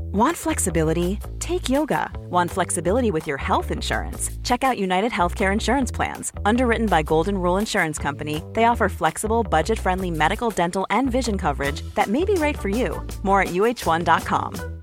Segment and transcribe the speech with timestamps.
[0.00, 1.18] Want flexibility?
[1.38, 2.10] Take yoga.
[2.30, 4.30] Want flexibility with your health insurance?
[4.42, 6.32] Check out United Healthcare Insurance Plans.
[6.44, 11.38] Underwritten by Golden Rule Insurance Company, they offer flexible, budget friendly medical, dental, and vision
[11.38, 13.06] coverage that may be right for you.
[13.22, 14.78] More at uhone.com.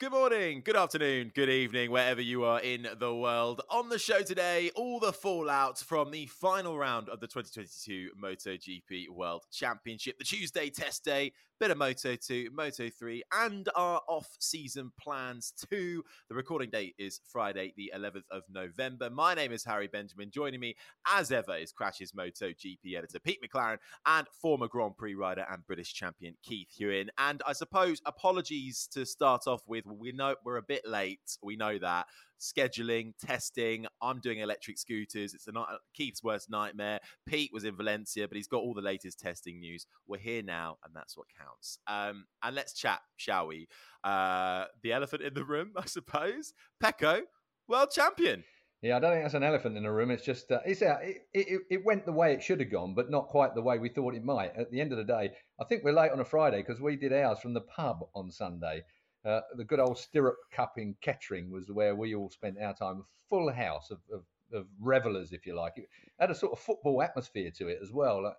[0.00, 3.60] Good morning, good afternoon, good evening, wherever you are in the world.
[3.68, 9.10] On the show today, all the fallout from the final round of the 2022 MotoGP
[9.10, 14.26] World Championship, the Tuesday test day, bit of Moto 2, Moto 3, and our off
[14.38, 16.02] season plans too.
[16.30, 19.10] The recording date is Friday, the 11th of November.
[19.10, 20.30] My name is Harry Benjamin.
[20.30, 20.74] Joining me,
[21.06, 25.66] as ever, is Crash's Moto GP editor Pete McLaren and former Grand Prix rider and
[25.66, 27.08] British champion Keith Huewen.
[27.18, 29.84] And I suppose apologies to start off with.
[29.84, 31.36] We know we're a bit late.
[31.42, 32.06] We know that
[32.40, 33.86] scheduling, testing.
[34.02, 35.34] I'm doing electric scooters.
[35.34, 35.52] It's a
[35.94, 37.00] Keith's worst nightmare.
[37.26, 39.86] Pete was in Valencia, but he's got all the latest testing news.
[40.06, 41.78] We're here now, and that's what counts.
[41.86, 43.68] Um, and let's chat, shall we?
[44.02, 46.52] Uh, the elephant in the room, I suppose.
[46.82, 47.22] Pecco,
[47.68, 48.44] world champion.
[48.82, 50.10] Yeah, I don't think that's an elephant in the room.
[50.10, 52.94] It's just uh, it's uh, it, it, it went the way it should have gone,
[52.94, 54.56] but not quite the way we thought it might.
[54.56, 56.96] At the end of the day, I think we're late on a Friday because we
[56.96, 58.82] did ours from the pub on Sunday.
[59.24, 63.04] Uh, the good old stirrup cup in Kettering was where we all spent our time.
[63.28, 65.74] Full house of, of, of revelers, if you like.
[65.76, 68.24] It had a sort of football atmosphere to it as well.
[68.24, 68.36] Like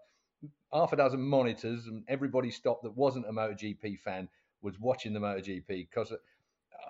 [0.74, 4.28] half a dozen monitors, and everybody stopped that wasn't a MotoGP fan
[4.62, 5.68] was watching the MotoGP.
[5.68, 6.18] Because, uh,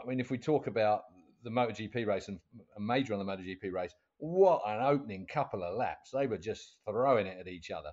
[0.02, 1.04] I mean, if we talk about
[1.44, 2.40] the MotoGP race and
[2.78, 6.12] a major on the MotoGP race, what an opening couple of laps!
[6.12, 7.90] They were just throwing it at each other.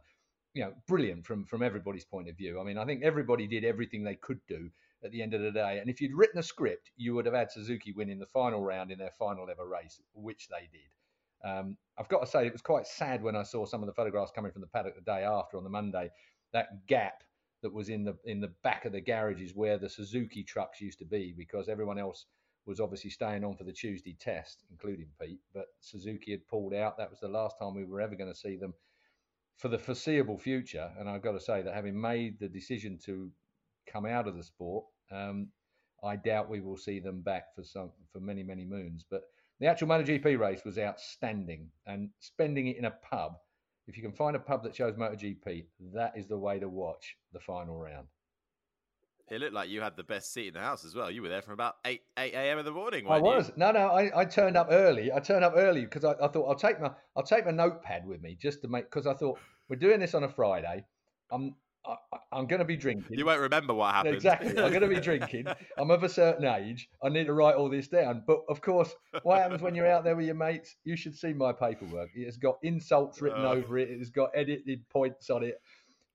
[0.54, 2.60] You know, brilliant from from everybody's point of view.
[2.60, 4.70] I mean, I think everybody did everything they could do
[5.04, 5.78] at the end of the day.
[5.80, 8.62] And if you'd written a script, you would have had Suzuki win in the final
[8.62, 11.48] round in their final ever race, which they did.
[11.48, 13.92] Um, I've got to say, it was quite sad when I saw some of the
[13.92, 16.10] photographs coming from the paddock the day after on the Monday.
[16.52, 17.22] That gap
[17.62, 20.98] that was in the in the back of the garages where the Suzuki trucks used
[20.98, 22.26] to be, because everyone else
[22.66, 25.40] was obviously staying on for the Tuesday test, including Pete.
[25.54, 26.98] But Suzuki had pulled out.
[26.98, 28.74] That was the last time we were ever going to see them
[29.56, 30.90] for the foreseeable future.
[30.98, 33.30] And I've got to say that having made the decision to
[33.90, 34.84] come out of the sport.
[35.10, 35.48] Um,
[36.04, 39.04] I doubt we will see them back for some for many many moons.
[39.08, 39.22] But
[39.60, 43.32] the actual MotoGP race was outstanding, and spending it in a pub.
[43.86, 47.16] If you can find a pub that shows MotoGP, that is the way to watch
[47.32, 48.06] the final round.
[49.30, 51.10] It looked like you had the best seat in the house as well.
[51.10, 52.58] You were there from about eight eight a.m.
[52.58, 53.06] in the morning.
[53.08, 53.48] I was.
[53.48, 53.54] You?
[53.56, 53.88] No, no.
[53.88, 55.12] I, I turned up early.
[55.12, 58.06] I turned up early because I, I, thought I'll take my I'll take my notepad
[58.06, 59.38] with me just to make because I thought
[59.68, 60.84] we're doing this on a Friday.
[61.30, 61.54] I'm
[61.88, 63.18] I, am going to be drinking.
[63.18, 64.14] You won't remember what happened.
[64.14, 64.50] Exactly.
[64.50, 65.46] I'm going to be drinking.
[65.78, 66.88] I'm of a certain age.
[67.02, 68.22] I need to write all this down.
[68.26, 70.76] But of course, what happens when you're out there with your mates?
[70.84, 72.10] You should see my paperwork.
[72.14, 73.50] It has got insults written uh.
[73.50, 73.90] over it.
[73.90, 75.60] It has got edited points on it.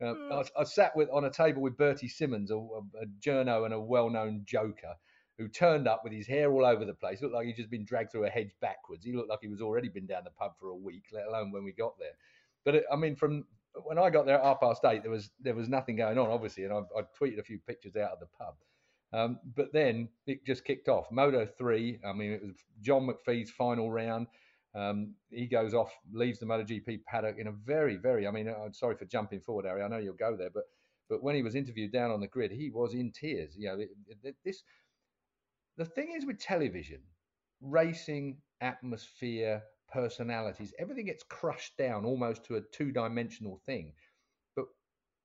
[0.01, 3.73] Uh, I, I, sat with on a table with Bertie Simmons, a, a journo and
[3.73, 4.95] a well-known joker,
[5.38, 7.22] who turned up with his hair all over the place.
[7.22, 9.05] Looked like he'd just been dragged through a hedge backwards.
[9.05, 11.51] He looked like he was already been down the pub for a week, let alone
[11.51, 12.17] when we got there.
[12.66, 13.45] But it, I mean, from
[13.85, 16.29] when I got there at half past eight, there was there was nothing going on,
[16.29, 18.56] obviously, and I, I tweeted a few pictures out of the pub.
[19.13, 21.11] Um, but then it just kicked off.
[21.11, 22.00] Moto three.
[22.06, 24.28] I mean, it was John McPhee's final round.
[24.75, 28.28] Um, he goes off, leaves the MotoGP paddock in a very, very.
[28.28, 29.84] I mean, I'm sorry for jumping forward, Harry.
[29.84, 30.63] I know you'll go there, but
[31.09, 33.55] but when he was interviewed down on the grid, he was in tears.
[33.55, 33.90] You know, it,
[34.23, 34.63] it, this.
[35.78, 37.01] The thing is with television,
[37.61, 39.63] racing atmosphere,
[39.94, 40.74] personalities.
[40.80, 43.94] Everything gets crushed down almost to a two dimensional thing.
[44.56, 44.66] But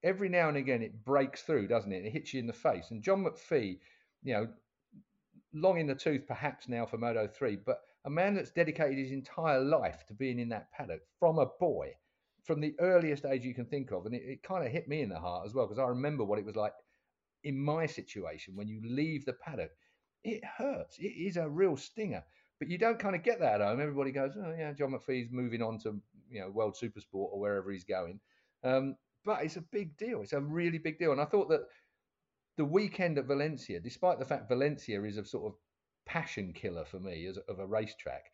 [0.03, 2.05] every now and again it breaks through, doesn't it?
[2.05, 2.91] It hits you in the face.
[2.91, 3.79] And John McPhee,
[4.23, 4.49] you know,
[5.55, 9.13] long in the tooth perhaps now for Moto 3, but a man that's dedicated his
[9.13, 11.93] entire life to being in that paddock from a boy,
[12.45, 14.07] from the earliest age you can think of.
[14.07, 16.25] And it, it kind of hit me in the heart as well, because I remember
[16.25, 16.73] what it was like
[17.45, 19.71] in my situation when you leave the paddock.
[20.25, 20.99] It hurts.
[20.99, 22.25] It is a real stinger.
[22.59, 23.81] But you don't kind of get that at home.
[23.81, 26.01] Everybody goes, oh yeah, John McPhee's moving on to
[26.31, 28.21] you know World Supersport or wherever he's going.
[28.65, 30.23] Um, but it's a big deal.
[30.23, 31.13] It's a really big deal.
[31.13, 31.67] And I thought that
[32.57, 35.59] the weekend at Valencia, despite the fact Valencia is a sort of
[36.07, 38.25] passion killer for me as of a racetrack,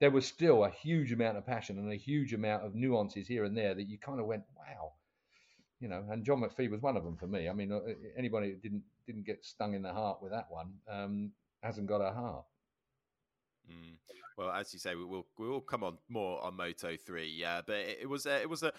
[0.00, 3.44] there was still a huge amount of passion and a huge amount of nuances here
[3.44, 4.92] and there that you kind of went, wow,
[5.80, 7.48] you know, and John McPhee was one of them for me.
[7.48, 7.80] I mean, uh,
[8.16, 11.32] anybody that didn't didn't get stung in the heart with that one um,
[11.62, 12.44] hasn't got a heart.
[13.70, 13.96] Mm.
[14.36, 17.62] Well, as you say, we will we will come on more on Moto three, yeah.
[17.66, 18.72] But it, it was a, it was a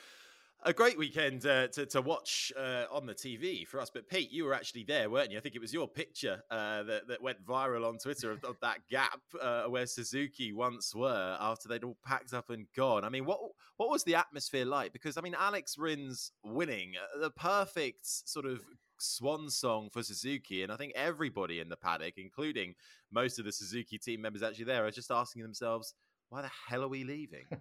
[0.64, 3.90] a great weekend uh, to to watch uh, on the TV for us.
[3.90, 5.38] But Pete, you were actually there, weren't you?
[5.38, 8.60] I think it was your picture uh, that that went viral on Twitter of, of
[8.62, 13.04] that gap uh, where Suzuki once were after they'd all packed up and gone.
[13.04, 13.40] I mean, what
[13.78, 14.94] what was the atmosphere like?
[14.94, 18.62] Because I mean, Alex Rins winning uh, the perfect sort of
[19.02, 20.64] swan song for Suzuki.
[20.64, 22.76] And I think everybody in the paddock, including
[23.12, 25.94] most of the Suzuki team members actually there, are just asking themselves,
[26.30, 27.46] why the hell are we leaving?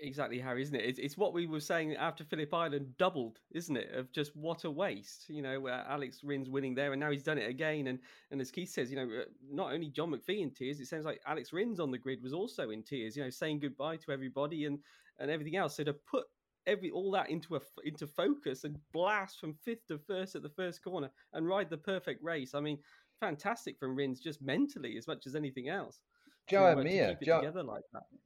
[0.00, 0.84] exactly, Harry, isn't it?
[0.84, 3.92] It's, it's, what we were saying after Phillip Island doubled, isn't it?
[3.94, 7.22] Of just what a waste, you know, where Alex Rins winning there and now he's
[7.22, 7.88] done it again.
[7.88, 7.98] And,
[8.30, 11.04] and as Keith says, you know, uh, not only John McPhee in tears, it sounds
[11.04, 14.12] like Alex Rins on the grid was also in tears, you know, saying goodbye to
[14.12, 14.78] everybody and,
[15.18, 15.76] and everything else.
[15.76, 16.24] So to put
[16.66, 20.50] every all that into a into focus and blast from fifth to first at the
[20.50, 22.54] first corner and ride the perfect race.
[22.54, 22.78] I mean,
[23.20, 26.00] fantastic from Rins just mentally as much as anything else.
[26.48, 27.82] Joan Mir, Joe, like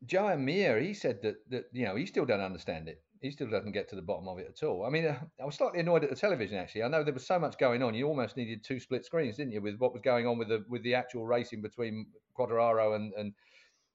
[0.07, 3.03] Joan Mir, he said that that you know he still don't understand it.
[3.21, 4.85] He still doesn't get to the bottom of it at all.
[4.85, 6.85] I mean, uh, I was slightly annoyed at the television actually.
[6.85, 7.95] I know there was so much going on.
[7.95, 10.65] You almost needed two split screens, didn't you, with what was going on with the
[10.69, 12.07] with the actual racing between
[12.39, 13.33] Quartararo and and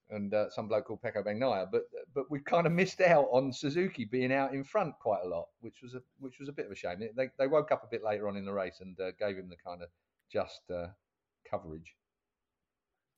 [0.10, 1.68] and uh, some bloke called Pecco Bagnaia.
[1.72, 1.84] But
[2.14, 5.48] but we kind of missed out on Suzuki being out in front quite a lot,
[5.62, 7.00] which was a which was a bit of a shame.
[7.16, 9.50] They they woke up a bit later on in the race and uh, gave him
[9.50, 9.90] the kind of
[10.32, 10.88] just uh,
[11.50, 11.96] coverage.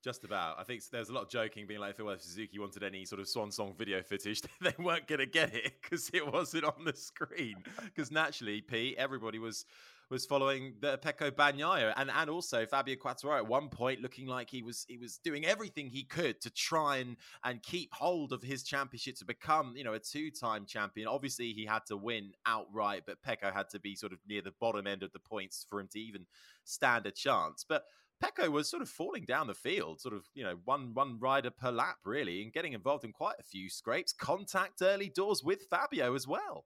[0.02, 0.58] Just about.
[0.58, 3.20] I think there's a lot of joking, being like, well, if Suzuki wanted any sort
[3.20, 6.86] of swan song video footage, they weren't going to get it because it wasn't on
[6.86, 7.56] the screen.
[7.84, 9.66] Because naturally, Pete, everybody was
[10.10, 14.50] was following the Pecco Bagnaia and and also Fabio Quartararo at one point looking like
[14.50, 18.42] he was he was doing everything he could to try and and keep hold of
[18.42, 21.08] his championship to become you know a two time champion.
[21.08, 24.54] Obviously he had to win outright, but Pecco had to be sort of near the
[24.60, 26.26] bottom end of the points for him to even
[26.64, 27.66] stand a chance.
[27.68, 27.84] But
[28.22, 31.52] Pecco was sort of falling down the field, sort of, you know, one one rider
[31.52, 34.12] per lap, really, and getting involved in quite a few scrapes.
[34.12, 36.66] Contact early doors with Fabio as well.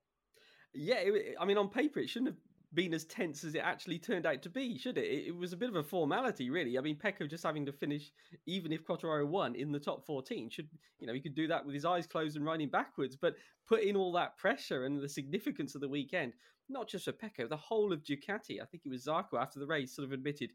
[0.74, 2.38] Yeah, it, I mean, on paper, it shouldn't have
[2.74, 5.28] been as tense as it actually turned out to be, should it?
[5.28, 6.78] It, was a bit of a formality, really.
[6.78, 8.12] I mean, Pecco just having to finish,
[8.46, 11.66] even if Quartararo won in the top 14, should, you know, he could do that
[11.66, 13.36] with his eyes closed and riding backwards, but
[13.68, 16.34] put in all that pressure and the significance of the weekend,
[16.70, 18.62] not just for Pecco, the whole of Ducati.
[18.62, 20.52] I think it was Zarco after the race sort of admitted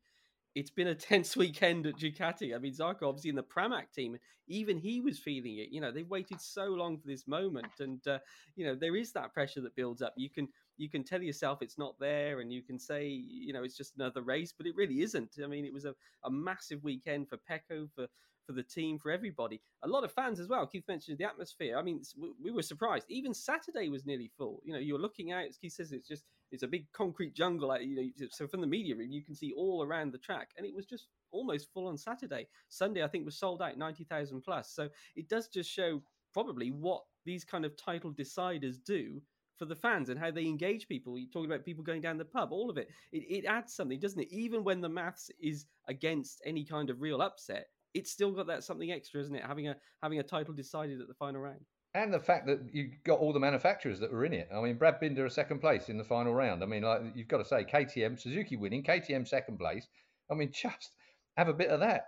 [0.54, 2.54] it's been a tense weekend at Ducati.
[2.54, 4.16] I mean, Zarco obviously in the Pramac team,
[4.48, 5.68] even he was feeling it.
[5.70, 8.18] You know, they've waited so long for this moment, and uh,
[8.56, 10.14] you know there is that pressure that builds up.
[10.16, 13.64] You can you can tell yourself it's not there, and you can say you know
[13.64, 15.36] it's just another race, but it really isn't.
[15.42, 15.94] I mean, it was a,
[16.24, 18.06] a massive weekend for Pecco, for
[18.48, 19.60] for the team, for everybody.
[19.82, 20.66] A lot of fans as well.
[20.66, 21.76] Keith mentioned the atmosphere.
[21.76, 22.00] I mean,
[22.42, 23.04] we were surprised.
[23.10, 24.62] Even Saturday was nearly full.
[24.64, 25.44] You know, you're looking out.
[25.60, 27.78] Keith says, it's just it's a big concrete jungle.
[27.78, 30.66] You know, so from the media room, you can see all around the track, and
[30.66, 32.48] it was just almost full on Saturday.
[32.70, 34.70] Sunday, I think, was sold out ninety thousand plus.
[34.70, 36.02] So it does just show
[36.32, 39.20] probably what these kind of title deciders do
[39.58, 41.18] for the fans and how they engage people.
[41.18, 42.88] You're talking about people going down the pub, all of it.
[43.12, 44.28] It, it adds something, doesn't it?
[44.30, 48.64] Even when the maths is against any kind of real upset, it's still got that
[48.64, 49.44] something extra, isn't it?
[49.44, 51.60] Having a having a title decided at the final round.
[51.94, 54.48] And the fact that you got all the manufacturers that were in it.
[54.54, 56.62] I mean, Brad Binder a second place in the final round.
[56.62, 59.88] I mean, like you've got to say, KTM, Suzuki winning, KTM second place.
[60.30, 60.90] I mean, just
[61.36, 62.04] have a bit of that.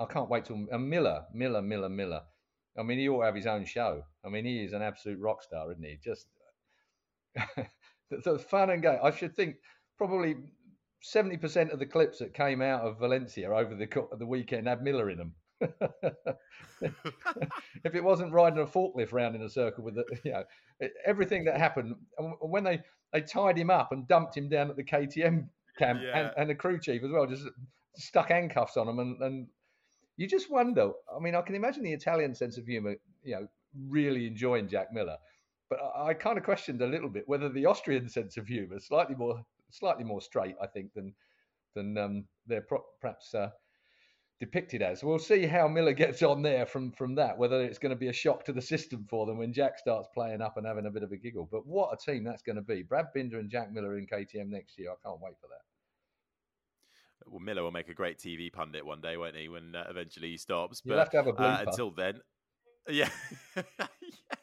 [0.00, 2.22] I can't wait till uh, Miller, Miller, Miller, Miller.
[2.78, 4.02] I mean, he ought to have his own show.
[4.24, 5.98] I mean, he is an absolute rock star, isn't he?
[6.02, 6.26] Just
[8.10, 8.98] the, the fun and game.
[9.02, 9.56] I should think
[9.98, 10.36] probably
[11.04, 15.10] 70% of the clips that came out of Valencia over the the weekend had Miller
[15.10, 15.34] in them.
[16.80, 20.42] if it wasn't riding a forklift round in a circle with the, you know,
[21.04, 21.94] everything that happened,
[22.40, 22.80] when they,
[23.12, 26.18] they tied him up and dumped him down at the KTM camp yeah.
[26.18, 27.46] and, and, the crew chief as well, just
[27.96, 28.98] stuck handcuffs on him.
[28.98, 29.46] And, and
[30.16, 33.46] you just wonder, I mean, I can imagine the Italian sense of humor, you know,
[33.88, 35.16] really enjoying Jack Miller.
[35.70, 38.78] But I, I kind of questioned a little bit whether the Austrian sense of humor,
[38.78, 41.14] slightly more slightly more straight, I think, than
[41.74, 43.50] than um, they're pro- perhaps uh,
[44.40, 45.04] depicted as.
[45.04, 47.38] We'll see how Miller gets on there from from that.
[47.38, 50.08] Whether it's going to be a shock to the system for them when Jack starts
[50.12, 51.48] playing up and having a bit of a giggle.
[51.50, 52.82] But what a team that's going to be!
[52.82, 54.90] Brad Binder and Jack Miller in KTM next year.
[54.90, 55.62] I can't wait for that.
[57.26, 59.48] Well, Miller will make a great TV pundit one day, won't he?
[59.48, 60.80] When uh, eventually he stops.
[60.80, 62.20] But You'll have to have a uh, until then,
[62.88, 63.08] yeah.
[63.56, 64.39] yes.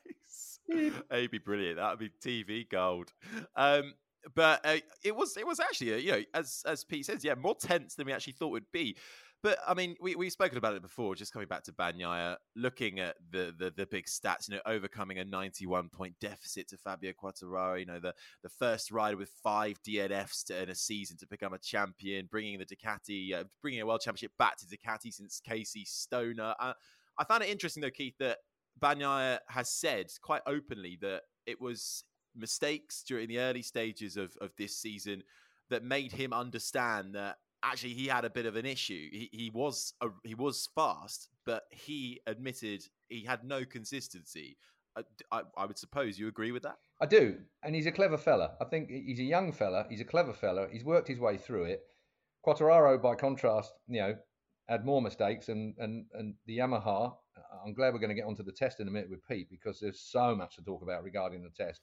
[1.11, 1.77] It'd be brilliant.
[1.77, 3.11] That would be TV gold.
[3.55, 3.93] Um,
[4.35, 7.35] but uh, it was it was actually uh, you know as as Pete says yeah
[7.35, 8.97] more tense than we actually thought it would be.
[9.43, 11.13] But I mean, we we've spoken about it before.
[11.15, 15.19] Just coming back to Bagnaia, looking at the, the the big stats, you know, overcoming
[15.19, 17.79] a 91 point deficit to Fabio Quartararo.
[17.79, 21.53] You know, the the first rider with five DNFs to, in a season to become
[21.53, 25.85] a champion, bringing the Ducati, uh, bringing a world championship back to Ducati since Casey
[25.85, 26.55] Stoner.
[26.59, 26.73] Uh,
[27.19, 28.39] I found it interesting though, Keith, that
[28.79, 32.03] Bagnaia has said quite openly that it was
[32.35, 35.23] mistakes during the early stages of of this season
[35.69, 39.09] that made him understand that actually he had a bit of an issue.
[39.11, 44.57] He, he was a, he was fast, but he admitted he had no consistency.
[44.95, 46.77] Uh, I, I, I, would suppose you agree with that.
[47.01, 48.51] I do, and he's a clever fella.
[48.61, 49.85] I think he's a young fella.
[49.89, 50.67] He's a clever fella.
[50.71, 51.81] He's worked his way through it.
[52.45, 54.15] Quartararo, by contrast, you know,
[54.67, 57.13] had more mistakes, and and and the Yamaha.
[57.37, 59.49] Uh, I'm glad we're going to get onto the test in a minute with Pete
[59.49, 61.81] because there's so much to talk about regarding the test,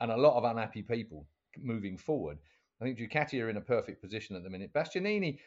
[0.00, 1.26] and a lot of unhappy people
[1.58, 2.38] moving forward.
[2.80, 4.72] I think Ducati are in a perfect position at the minute.
[4.72, 5.38] Bastianini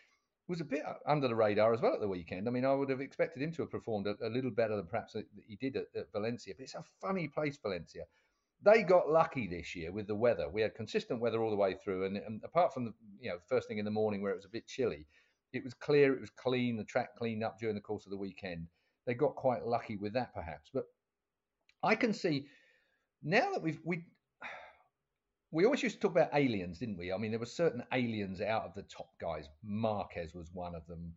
[0.48, 2.48] was a bit uh, under the radar as well at the weekend.
[2.48, 4.88] I mean, I would have expected him to have performed a, a little better than
[4.88, 5.16] perhaps
[5.48, 6.54] he did at, at, Valencia.
[6.56, 8.04] But it's a funny place, Valencia.
[8.62, 10.50] They got lucky this year with the weather.
[10.50, 13.38] We had consistent weather all the way through, and, and apart from the you know
[13.48, 15.08] first thing in the morning where it was a bit chilly,
[15.54, 16.78] it was clear, it was clean.
[16.78, 18.68] The track cleaned up during the course of the weekend.
[19.06, 20.70] They got quite lucky with that, perhaps.
[20.74, 20.86] But
[21.84, 22.48] I can see
[23.22, 24.04] now that we've we
[25.52, 27.14] we always used to talk about aliens, didn't we?
[27.14, 29.46] I mean, there were certain aliens out of the top guys.
[29.64, 31.14] Marquez was one of them.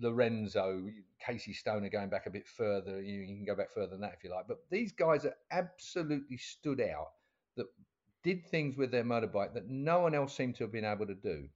[0.00, 0.90] Lorenzo,
[1.24, 3.00] Casey Stoner going back a bit further.
[3.00, 4.48] You, can go back further than that if you like.
[4.48, 7.12] But these guys that absolutely stood out,
[7.56, 7.66] that
[8.24, 11.14] did things with their motorbike that no one else seemed to have been able to
[11.14, 11.48] do.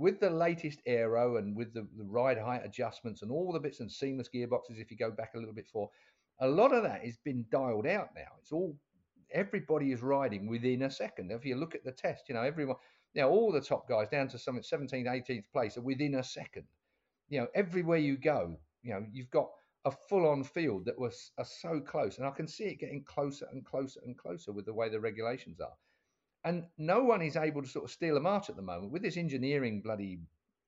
[0.00, 3.80] With the latest aero and with the, the ride height adjustments and all the bits
[3.80, 5.90] and seamless gearboxes, if you go back a little bit for,
[6.40, 8.32] a lot of that has been dialed out now.
[8.40, 8.74] It's all
[9.30, 11.30] everybody is riding within a second.
[11.30, 12.76] If you look at the test, you know, everyone,
[13.14, 16.64] now all the top guys down to some 17th, 18th place are within a second.
[17.28, 19.50] You know, everywhere you go, you know, you've got
[19.84, 22.16] a full on field that was are so close.
[22.16, 24.98] And I can see it getting closer and closer and closer with the way the
[24.98, 25.76] regulations are.
[26.44, 29.02] And no one is able to sort of steal a march at the moment with
[29.02, 30.20] this engineering bloody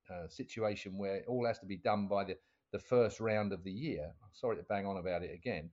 [0.09, 2.37] uh, situation where it all has to be done by the,
[2.71, 4.13] the first round of the year.
[4.33, 5.69] Sorry to bang on about it again.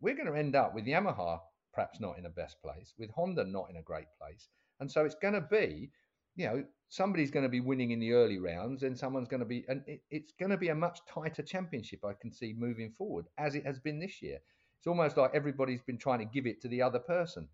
[0.00, 1.38] We're going to end up with Yamaha
[1.72, 4.48] perhaps not in a best place, with Honda not in a great place.
[4.80, 5.90] And so it's going to be,
[6.36, 9.46] you know, somebody's going to be winning in the early rounds and someone's going to
[9.46, 12.92] be, and it, it's going to be a much tighter championship, I can see moving
[12.96, 14.38] forward, as it has been this year.
[14.78, 17.48] It's almost like everybody's been trying to give it to the other person.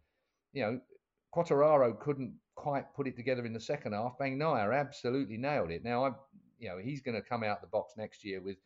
[0.52, 0.81] You know,
[1.35, 4.18] Quartararo couldn't quite put it together in the second half.
[4.18, 5.85] Bagnaia absolutely nailed it.
[5.85, 6.11] Now, I,
[6.58, 8.56] you know, he's going to come out the box next year with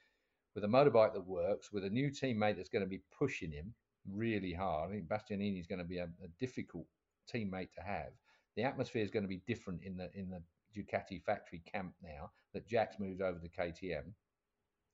[0.54, 3.72] with a motorbike that works, with a new teammate that's going to be pushing him
[4.10, 4.90] really hard.
[4.90, 6.84] I think Bastianini is going to be a, a, difficult
[7.32, 8.10] teammate to have.
[8.56, 10.42] The atmosphere is going to be different in the in the
[10.76, 14.12] Ducati factory camp now that Jack's moved over to KTM.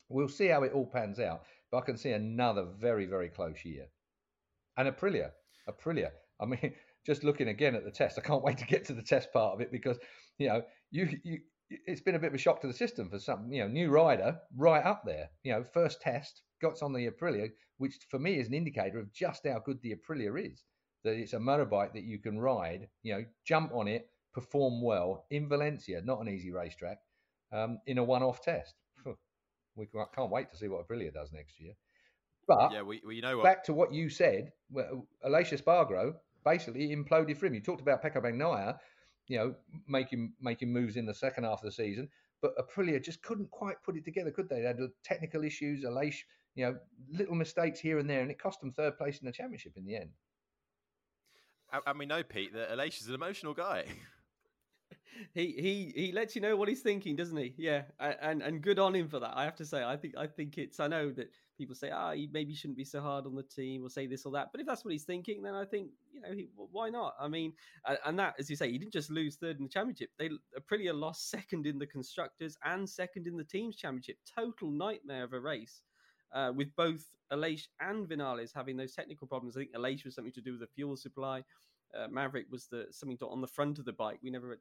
[0.09, 3.65] We'll see how it all pans out, but I can see another very very close
[3.65, 3.87] year.
[4.77, 5.31] And Aprilia,
[5.69, 6.11] Aprilia.
[6.41, 6.73] I mean,
[7.07, 9.55] just looking again at the test, I can't wait to get to the test part
[9.55, 9.99] of it because
[10.39, 11.39] you know you you
[11.71, 13.91] it's been a bit of a shock to the system for some, you know, new
[13.91, 15.29] rider right up there.
[15.43, 19.13] You know, first test, got on the Aprilia, which for me is an indicator of
[19.13, 20.63] just how good the Aprilia is.
[21.05, 25.27] That it's a motorbike that you can ride, you know, jump on it, perform well
[25.31, 26.99] in Valencia, not an easy racetrack,
[27.53, 28.75] um, in a one-off test.
[29.77, 31.75] we can't wait to see what Aprilia does next year.
[32.49, 33.45] But yeah, we, we know what...
[33.45, 36.15] back to what you said, well, Aleix Espargaro
[36.49, 37.55] basically imploded for him.
[37.55, 38.79] You talked about Pecco Bagnaia,
[39.27, 39.55] you know,
[39.87, 42.09] making making moves in the second half of the season.
[42.41, 44.61] But Aprilia just couldn't quite put it together, could they?
[44.61, 45.85] They had technical issues.
[45.85, 46.15] Aleix,
[46.55, 46.77] you know,
[47.11, 49.85] little mistakes here and there, and it cost them third place in the championship in
[49.85, 50.11] the end.
[51.87, 53.85] And we know, Pete, that Aleix is an emotional guy.
[55.35, 57.55] he he he lets you know what he's thinking, doesn't he?
[57.57, 59.37] Yeah, and and good on him for that.
[59.37, 60.81] I have to say, I think I think it's.
[60.81, 63.43] I know that people say, ah, oh, he maybe shouldn't be so hard on the
[63.43, 64.49] team or say this or that.
[64.53, 67.15] But if that's what he's thinking, then I think, you know, he, why not?
[67.21, 67.53] I mean,
[68.07, 70.11] and that, as you say, he didn't just lose third in the championship.
[70.19, 74.19] They Aprilia lost second in the constructors and second in the teams championship.
[74.39, 75.83] Total nightmare of a race.
[76.33, 79.57] Uh, with both Aleix and Vinales having those technical problems.
[79.57, 81.43] I think Aleix was something to do with the fuel supply.
[81.99, 84.19] Uh, Maverick was the something on the front of the bike.
[84.23, 84.59] We never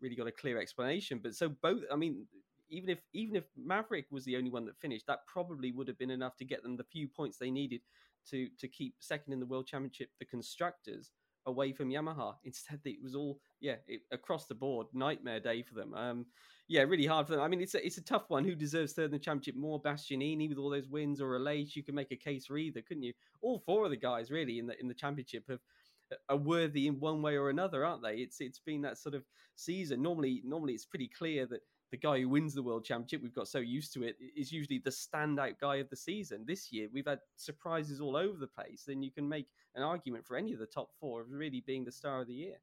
[0.00, 1.20] really got a clear explanation.
[1.22, 2.26] But so both, I mean,
[2.68, 5.98] even if even if Maverick was the only one that finished, that probably would have
[5.98, 7.82] been enough to get them the few points they needed
[8.30, 11.10] to to keep second in the World Championship, the constructors
[11.46, 12.34] away from Yamaha.
[12.44, 15.94] Instead, it was all yeah it, across the board nightmare day for them.
[15.94, 16.26] Um,
[16.68, 17.42] yeah, really hard for them.
[17.42, 18.44] I mean, it's a, it's a tough one.
[18.44, 21.74] Who deserves third in the championship more, Bastianini with all those wins or Aleix?
[21.74, 23.12] You can make a case for either, couldn't you?
[23.42, 25.58] All four of the guys really in the in the championship have
[26.28, 28.16] are worthy in one way or another, aren't they?
[28.16, 29.24] It's it's been that sort of
[29.56, 30.02] season.
[30.02, 33.48] Normally, normally it's pretty clear that the guy who wins the world championship, we've got
[33.48, 36.44] so used to it, is usually the standout guy of the season.
[36.46, 38.84] This year, we've had surprises all over the place.
[38.86, 41.84] Then you can make an argument for any of the top four of really being
[41.84, 42.56] the star of the year.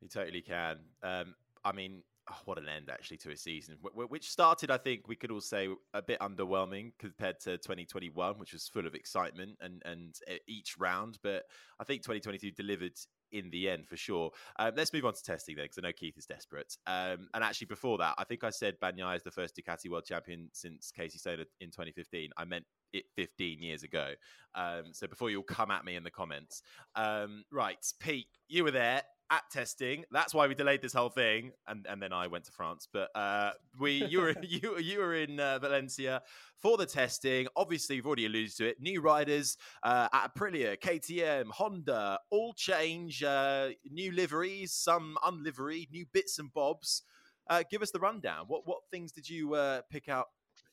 [0.00, 0.78] You totally can.
[1.02, 5.08] Um, I mean, oh, what an end actually to a season, which started, I think,
[5.08, 9.56] we could all say a bit underwhelming compared to 2021, which was full of excitement
[9.60, 10.14] and and
[10.46, 11.18] each round.
[11.22, 11.44] But
[11.80, 12.98] I think 2022 delivered
[13.32, 14.30] in the end for sure.
[14.58, 16.76] Um, let's move on to testing then, because I know Keith is desperate.
[16.86, 20.04] Um, and actually, before that, I think I said Bagnaia is the first Ducati world
[20.04, 22.30] champion since Casey Stoner in 2015.
[22.36, 24.12] I meant it 15 years ago.
[24.54, 26.62] Um, so before you'll come at me in the comments,
[26.94, 30.04] um, right, Pete, you were there at testing.
[30.10, 32.88] That's why we delayed this whole thing, and and then I went to France.
[32.92, 36.22] But uh, we you were you you were in uh, Valencia
[36.58, 37.46] for the testing.
[37.56, 38.80] Obviously, you've already alluded to it.
[38.80, 43.22] New riders uh, at Aprilia, KTM, Honda, all change.
[43.22, 47.02] Uh, new liveries, some unlivery, new bits and bobs.
[47.48, 48.44] Uh, give us the rundown.
[48.48, 50.26] What what things did you uh, pick out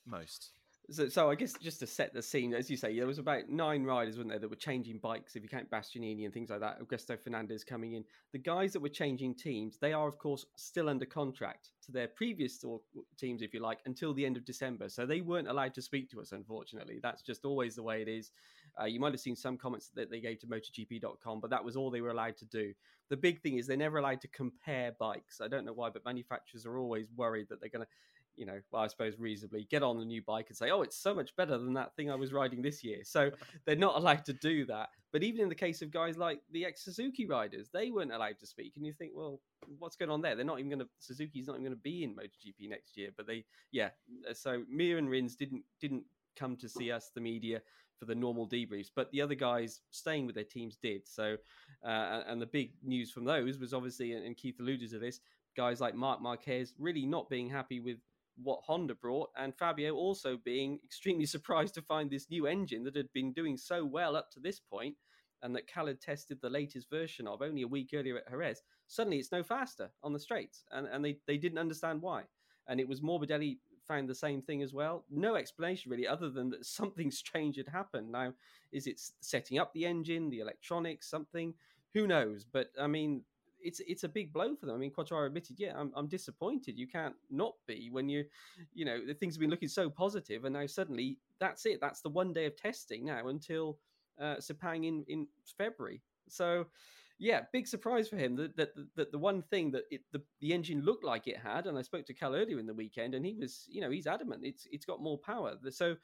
[0.06, 0.52] most?
[0.94, 3.50] So, so I guess just to set the scene, as you say, there was about
[3.50, 5.36] nine riders, weren't there, that were changing bikes.
[5.36, 8.04] If you count Bastianini and things like that, Augusto Fernandez coming in.
[8.32, 12.08] The guys that were changing teams, they are of course still under contract to their
[12.08, 12.64] previous
[13.18, 14.88] teams, if you like, until the end of December.
[14.88, 16.32] So they weren't allowed to speak to us.
[16.32, 18.32] Unfortunately, that's just always the way it is.
[18.80, 21.76] Uh, you might have seen some comments that they gave to MotoGP.com, but that was
[21.76, 22.72] all they were allowed to do.
[23.10, 25.42] The big thing is they're never allowed to compare bikes.
[25.42, 27.92] I don't know why, but manufacturers are always worried that they're going to
[28.36, 30.98] you know, well, I suppose reasonably get on the new bike and say, oh, it's
[30.98, 33.00] so much better than that thing I was riding this year.
[33.04, 33.32] So
[33.66, 34.90] they're not allowed to do that.
[35.12, 38.40] But even in the case of guys like the ex Suzuki riders, they weren't allowed
[38.40, 38.74] to speak.
[38.75, 39.40] And you think, well,
[39.78, 40.36] what's going on there?
[40.36, 43.10] They're not even going to, Suzuki's not even going to be in MotoGP next year.
[43.16, 43.90] But they, yeah.
[44.30, 46.04] Uh, so Mir and Rins didn't, didn't
[46.36, 47.62] come to see us, the media,
[48.00, 48.90] for the normal debriefs.
[48.96, 51.08] But the other guys staying with their teams did.
[51.08, 51.38] So,
[51.86, 55.20] uh, and the big news from those was obviously, and Keith alluded to this,
[55.56, 57.98] guys like Marc Marquez really not being happy with
[58.42, 62.96] what Honda brought, and Fabio also being extremely surprised to find this new engine that
[62.96, 64.96] had been doing so well up to this point,
[65.42, 68.62] and that Cal had tested the latest version of only a week earlier at Jerez.
[68.88, 72.24] Suddenly, it's no faster on the straights, and, and they, they didn't understand why.
[72.68, 75.06] And it was Morbidelli found the same thing as well.
[75.10, 78.12] No explanation really, other than that something strange had happened.
[78.12, 78.34] Now,
[78.72, 81.54] is it setting up the engine, the electronics, something?
[81.93, 82.46] Who knows?
[82.46, 83.24] But I mean,
[83.63, 84.76] it's it's a big blow for them.
[84.76, 86.78] I mean, Quartararo admitted, yeah, I'm, I'm disappointed.
[86.78, 88.26] You can't not be when you,
[88.73, 91.80] you know, the things have been looking so positive, and now suddenly that's it.
[91.82, 93.80] That's the one day of testing now until
[94.19, 96.02] uh, Sepang in in February.
[96.30, 96.67] So,
[97.19, 100.54] yeah, big surprise for him that that, that the one thing that it, the the
[100.54, 103.26] engine looked like it had, and I spoke to Cal earlier in the weekend, and
[103.26, 105.56] he was, you know, he's adamant it's it's got more power.
[105.69, 105.95] So.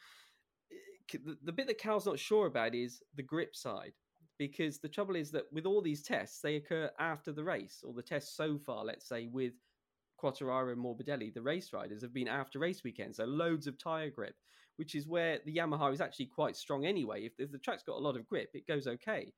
[1.11, 3.93] The, the bit that Cal's not sure about is the grip side
[4.39, 7.93] because the trouble is that with all these tests, they occur after the race, or
[7.93, 9.53] the tests so far, let's say, with
[10.19, 14.09] Quartararo and Morbidelli, the race riders have been after race weekend, so loads of tyre
[14.09, 14.35] grip,
[14.77, 17.25] which is where the Yamaha is actually quite strong anyway.
[17.25, 19.33] If, if the track's got a lot of grip, it goes okay.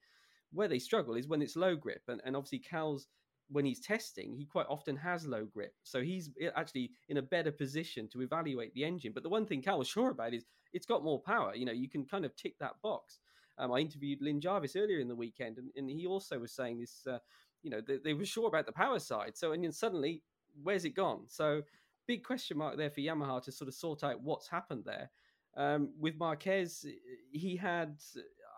[0.54, 3.08] Where they struggle is when it's low grip, and, and obviously Cal's
[3.50, 5.74] when he's testing, he quite often has low grip.
[5.84, 9.12] So he's eh, actually in a better position to evaluate the engine.
[9.14, 11.54] But the one thing Cal was sure about is it's got more power.
[11.54, 13.20] You know, you can kind of tick that box.
[13.58, 16.80] Um, I interviewed Lin Jarvis earlier in the weekend, and, and he also was saying
[16.80, 17.06] this.
[17.06, 17.20] Uh,
[17.64, 19.38] you know, they, they, were sure about the power side.
[19.38, 20.24] So, and then suddenly,
[20.64, 21.26] where's it gone?
[21.28, 21.62] So,
[22.08, 25.12] big question mark there for Yamaha to sort of sort out what's happened there.
[25.56, 26.86] Um, with Marquez,
[27.32, 27.98] he had,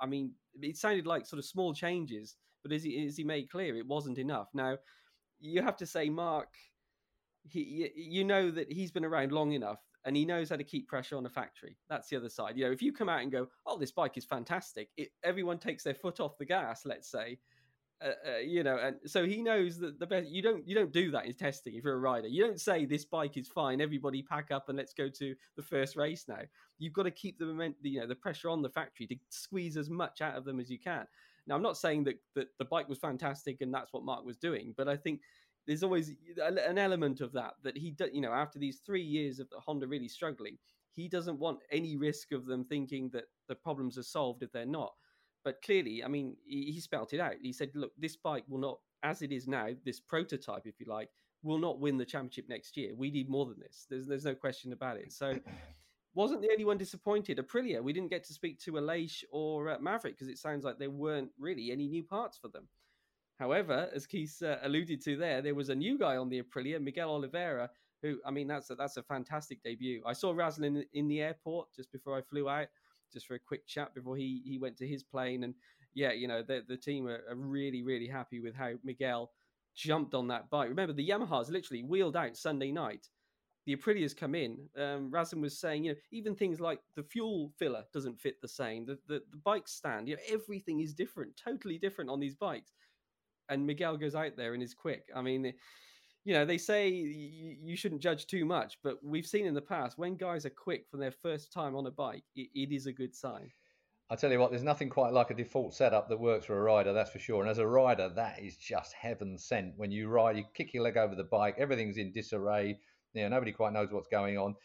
[0.01, 3.49] I mean, it sounded like sort of small changes, but as he, as he made
[3.49, 4.47] clear, it wasn't enough.
[4.53, 4.77] Now,
[5.39, 6.49] you have to say, Marc,
[7.43, 10.87] he, you know that he's been around long enough and he knows how to keep
[10.87, 11.77] pressure on a factory.
[11.89, 12.57] That's the other side.
[12.57, 15.59] You know, if you come out and go, "Oh, this bike is fantastic," it, everyone
[15.59, 16.85] takes their foot off the gas.
[16.85, 17.39] Let's say,
[18.03, 20.29] uh, uh, you know, and so he knows that the best.
[20.29, 22.27] You don't you don't do that in testing if you're a rider.
[22.27, 23.79] You don't say this bike is fine.
[23.79, 26.41] Everybody pack up and let's go to the first race now.
[26.79, 29.77] You've got to keep the moment, you know, the pressure on the factory to squeeze
[29.77, 31.05] as much out of them as you can.
[31.47, 34.37] Now, I'm not saying that that the bike was fantastic and that's what Marc was
[34.37, 35.21] doing, but I think
[35.67, 39.49] there's always an element of that that he you know after these three years of
[39.49, 40.57] the Honda really struggling
[40.95, 44.65] he doesn't want any risk of them thinking that the problems are solved if they're
[44.65, 44.93] not.
[45.43, 47.35] But clearly I mean he, he spelt it out.
[47.41, 50.85] He said look this bike will not as it is now this prototype if you
[50.87, 51.09] like
[51.41, 52.93] will not win the championship next year.
[52.95, 53.85] We need more than this.
[53.89, 55.11] There's there's no question about it.
[55.11, 55.37] So
[56.15, 57.39] wasn't the only one disappointed.
[57.39, 60.77] Aprilia we didn't get to speak to Aleix or uh, Maverick because it sounds like
[60.77, 62.67] there weren't really any new parts for them
[63.39, 66.81] However, as Keith uh, alluded to there, there was a new guy on the Aprilia,
[66.81, 67.69] Miguel Oliveira,
[68.01, 70.03] who, I mean, that's a, that's a fantastic debut.
[70.05, 72.67] I saw Razlan in, in the airport just before I flew out,
[73.11, 75.43] just for a quick chat before he, he went to his plane.
[75.43, 75.55] And
[75.93, 79.31] yeah, you know, the, the team are, are really, really happy with how Miguel
[79.75, 80.69] jumped on that bike.
[80.69, 83.07] Remember, the Yamahas literally wheeled out Sunday night
[83.65, 84.57] the Aprilia's come in.
[84.77, 88.47] Um, Razlan was saying, you know, even things like the fuel filler doesn't fit the
[88.47, 88.85] same.
[88.85, 92.73] The, the the bike stand, you know, everything is different, totally different on these bikes.
[93.53, 95.09] And Miguel goes out there and is quick.
[95.15, 95.53] I mean,
[96.25, 99.97] you know, they say you, shouldn't judge too much, but we've seen in the past
[99.97, 102.93] when guys are quick from their first time on a bike, it, it is a
[102.93, 103.51] good sign.
[104.09, 106.61] I tell you what, there's nothing quite like a default setup that works for a
[106.61, 107.41] rider, that's for sure.
[107.41, 109.73] And as a rider, that is just heaven sent.
[109.77, 112.77] When you ride, you kick your leg over the bike, everything's in disarray.
[113.13, 114.55] You know, nobody quite knows what's going on.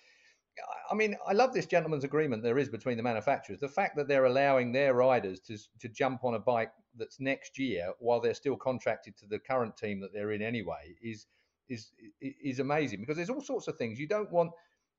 [0.91, 3.61] I mean, I love this gentleman's agreement there is between the manufacturers.
[3.61, 7.59] The fact that they're allowing their riders to to jump on a bike that's next
[7.59, 11.27] year while they're still contracted to the current team that they're in anyway is
[11.69, 13.99] is is amazing because there's all sorts of things.
[13.99, 14.53] You don't want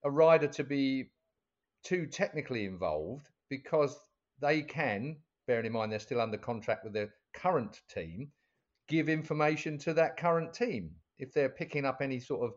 [0.04, 1.12] a rider to be
[1.84, 3.98] too technically involved because
[4.40, 5.18] they can,
[5.48, 8.32] bearing in mind they're still under contract with their current team,
[8.88, 12.54] give information to that current team if they're picking up any sort of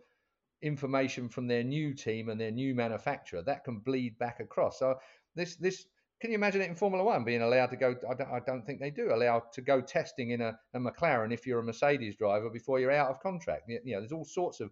[0.62, 4.78] information from their new team and their new manufacturer that can bleed back across.
[4.78, 4.98] So
[5.34, 5.86] this this
[6.20, 7.96] can you imagine it in Formula One being allowed to go?
[8.08, 11.32] I don't, I don't think they do allow to go testing in a, a, McLaren
[11.32, 13.68] if you're a Mercedes driver before you're out of contract.
[13.68, 14.70] You know, there's all sorts of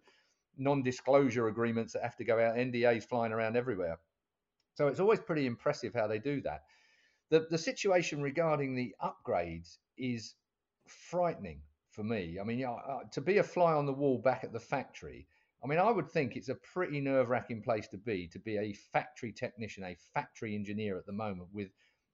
[0.59, 3.99] non-disclosure agreements that have to go out, NDAs flying around everywhere.
[4.77, 6.63] So it's always pretty impressive how they do that.
[7.31, 10.37] The the situation regarding the upgrades is
[10.87, 12.39] frightening for me.
[12.41, 15.27] I mean, uh, to be a fly on the wall back at the factory
[15.63, 18.57] I mean, I would think it's a pretty nerve wracking place to be, to be
[18.57, 21.69] a factory technician, a factory engineer at the moment with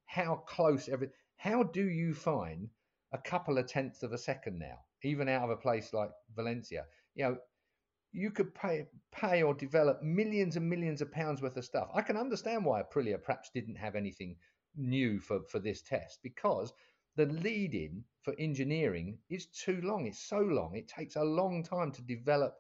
[0.07, 1.11] how close every.
[1.37, 2.71] How do you find
[3.13, 6.87] a couple of tenths of a second now, even out of a place like Valencia?
[7.15, 7.37] You know,
[8.13, 11.89] you could pay, pay or develop millions and millions of pounds worth of stuff.
[11.95, 14.37] I can understand why Aprilia perhaps didn't have anything
[14.75, 16.73] new for, for this test because
[17.15, 20.07] the lead in for engineering is too long.
[20.07, 20.75] It's so long.
[20.75, 22.57] It takes a long time to develop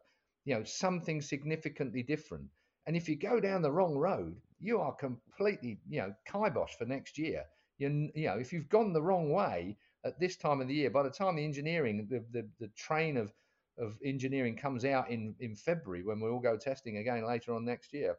[0.46, 2.46] you know, something significantly different.
[2.87, 6.87] And if you go down the wrong road, you are completely, you know, kibosh for
[6.87, 7.44] next year.
[7.78, 10.88] You, you know, if you've gone the wrong way at this time of the year,
[10.88, 13.35] by the time the engineering, the, the, the train of,
[13.76, 17.64] of engineering comes out in, in February when we all go testing again later on
[17.64, 18.16] next year,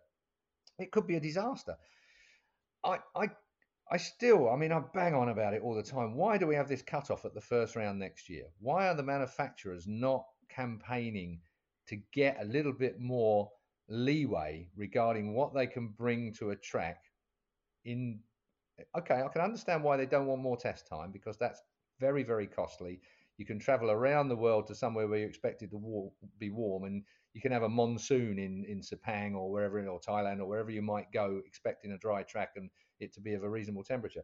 [0.80, 1.76] it could be a disaster.
[2.84, 3.30] I, I,
[3.90, 6.14] I still, I mean, I bang on about it all the time.
[6.14, 8.48] Why do we have this cutoff at the first round next year?
[8.60, 11.40] Why are the manufacturers not campaigning
[11.88, 13.50] to get a little bit more
[13.90, 17.04] leeway regarding what they can bring to a track
[17.86, 18.20] in
[18.98, 21.62] okay i can understand why they don't want more test time because that's
[22.00, 23.00] very very costly.
[23.38, 26.50] You can travel around the world to somewhere where you expect it to war- be
[26.50, 30.46] warm and you can have a monsoon in in sepang or wherever or thailand or
[30.46, 32.70] wherever you might go expecting a dry track and
[33.00, 34.24] it to be of a reasonable temperature.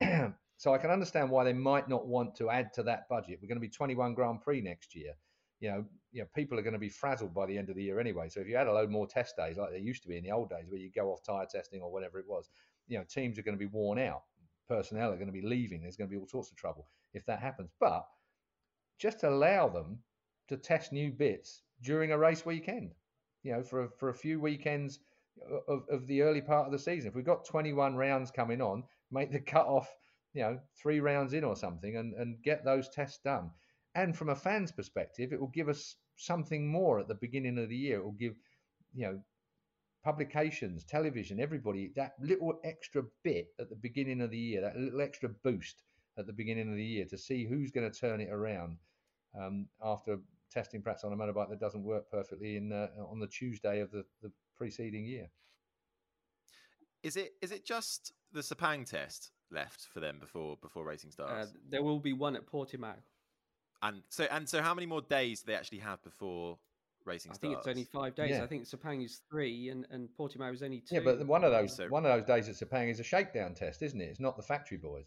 [0.58, 3.40] So i can understand why they might not want to add to that budget.
[3.42, 5.14] We're going to be 21 grand prix next year
[5.62, 7.84] you know, you know, people are going to be frazzled by the end of the
[7.84, 8.28] year anyway.
[8.28, 10.24] So if you had a load more test days like there used to be in
[10.24, 12.50] the old days, where you go off tire testing or whatever it was,
[12.88, 14.22] you know, teams are going to be worn out.
[14.68, 15.80] Personnel are going to be leaving.
[15.80, 17.70] There's going to be all sorts of trouble if that happens.
[17.78, 18.04] But
[18.98, 20.00] just allow them
[20.48, 22.90] to test new bits during a race weekend.
[23.44, 24.98] You know, for a, for a few weekends
[25.68, 27.08] of, of the early part of the season.
[27.08, 29.88] If we've got 21 rounds coming on, make the cut off,
[30.34, 33.50] you know, three rounds in or something, and and get those tests done
[33.94, 37.68] and from a fan's perspective, it will give us something more at the beginning of
[37.68, 37.98] the year.
[37.98, 38.34] It will give,
[38.94, 39.20] you know,
[40.04, 45.00] publications, television, everybody that little extra bit at the beginning of the year, that little
[45.00, 45.82] extra boost
[46.18, 48.78] at the beginning of the year to see who's going to turn it around
[49.38, 50.18] um, after
[50.50, 53.90] testing perhaps on a motorbike that doesn't work perfectly in uh, on the Tuesday of
[53.90, 55.30] the, the preceding year.
[57.02, 61.50] Is it is it just the Sepang test left for them before before racing starts?
[61.50, 62.94] Uh, there will be one at Portimao.
[63.82, 66.58] And so, and so, how many more days do they actually have before
[67.04, 67.40] racing I starts?
[67.40, 68.30] think it's only five days.
[68.30, 68.44] Yeah.
[68.44, 70.96] I think Sepang is three, and and Portimao is only two.
[70.96, 73.54] Yeah, but one of those so, one of those days at Sepang is a shakedown
[73.54, 74.04] test, isn't it?
[74.04, 75.06] It's not the factory boys.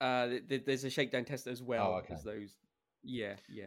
[0.00, 2.14] Uh, there's a shakedown test as well oh, okay.
[2.14, 2.56] as those.
[3.04, 3.66] Yeah, yeah.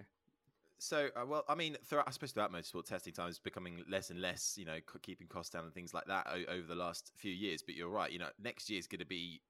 [0.80, 4.12] So, uh, well, I mean, throughout, I suppose throughout motorsport, testing time is becoming less
[4.12, 7.12] and less, you know, keeping costs down and things like that o- over the last
[7.15, 7.63] few years.
[7.63, 9.41] But you're right, you know, next year is going to be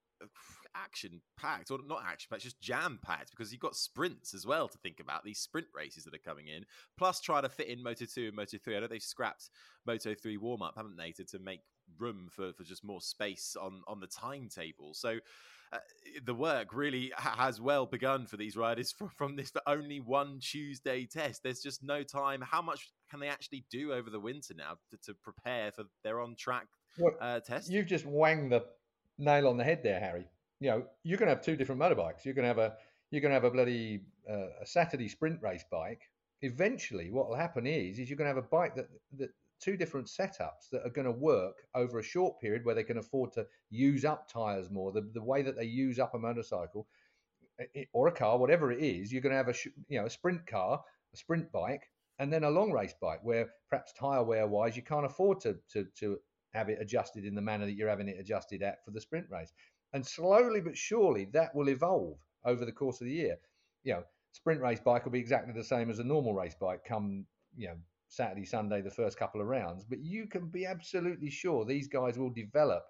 [0.76, 4.68] action packed, or not action packed, just jam packed because you've got sprints as well
[4.68, 5.24] to think about.
[5.24, 6.66] These sprint races that are coming in,
[6.98, 8.78] plus try to fit in Moto 2 and Moto 3.
[8.78, 9.50] I know they've scrapped
[9.86, 11.62] Moto 3 warm up, haven't they, to, to make
[12.00, 14.94] room for, for just more space on, on the timetable.
[14.94, 15.20] So
[15.74, 15.80] uh,
[16.26, 21.06] the work really has well begun for these riders from, from this only one Tuesday
[21.06, 21.44] test.
[21.44, 22.42] There's just no time.
[22.42, 26.22] How much can they actually do over the winter now to, to prepare for their
[26.22, 26.68] on track
[27.20, 27.70] uh, test?
[27.70, 28.66] You've just wanged the
[29.18, 30.28] nail on the head there, Harry.
[30.60, 32.26] You know, you're going to have two different motorbikes.
[32.26, 32.74] You're going to have a
[33.12, 36.10] you're going to have a bloody uh, a Saturday sprint race bike
[36.42, 39.76] eventually what will happen is is you're going to have a bike that that two
[39.76, 43.34] different setups that are going to work over a short period where they can afford
[43.34, 46.88] to use up tires more the, the way that they use up a motorcycle
[47.92, 49.56] or a car whatever it is you're going to have a
[49.88, 50.80] you know a sprint car
[51.12, 54.84] a sprint bike and then a long race bike where perhaps tire wear wise you
[54.84, 56.20] can't afford to to to
[56.54, 59.28] have it adjusted in the manner that you're having it adjusted at for the sprint
[59.30, 59.54] race
[59.94, 63.38] and slowly but surely that will evolve over the course of the year
[63.84, 66.84] you know sprint race bike will be exactly the same as a normal race bike
[66.88, 67.76] come you know
[68.10, 69.84] Saturday, Sunday, the first couple of rounds.
[69.84, 72.84] But you can be absolutely sure these guys will develop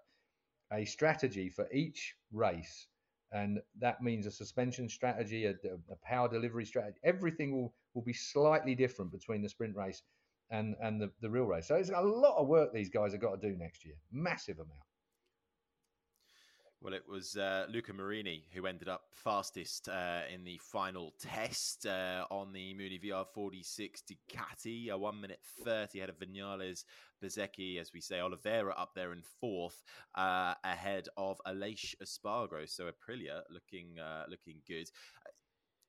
[0.72, 2.88] a strategy for each race.
[3.32, 7.00] And that means a suspension strategy, a, a power delivery strategy.
[7.04, 10.02] Everything will, will be slightly different between the sprint race
[10.50, 11.68] and, and the, the real race.
[11.68, 13.96] So it's a lot of work these guys have got to do next year.
[14.12, 14.88] Massive amount.
[16.80, 21.88] Well, it was uh, Luca Marini who ended up fastest uh, in the final test
[21.88, 26.84] uh, on the Mooney VR46 Ducati, a one minute 30 ahead of Vinales,
[27.22, 29.84] Bezzecchi, as we say, Oliveira up there in fourth,
[30.16, 32.70] uh, ahead of Aleix Espargaro.
[32.70, 34.88] So Aprilia looking uh, looking good.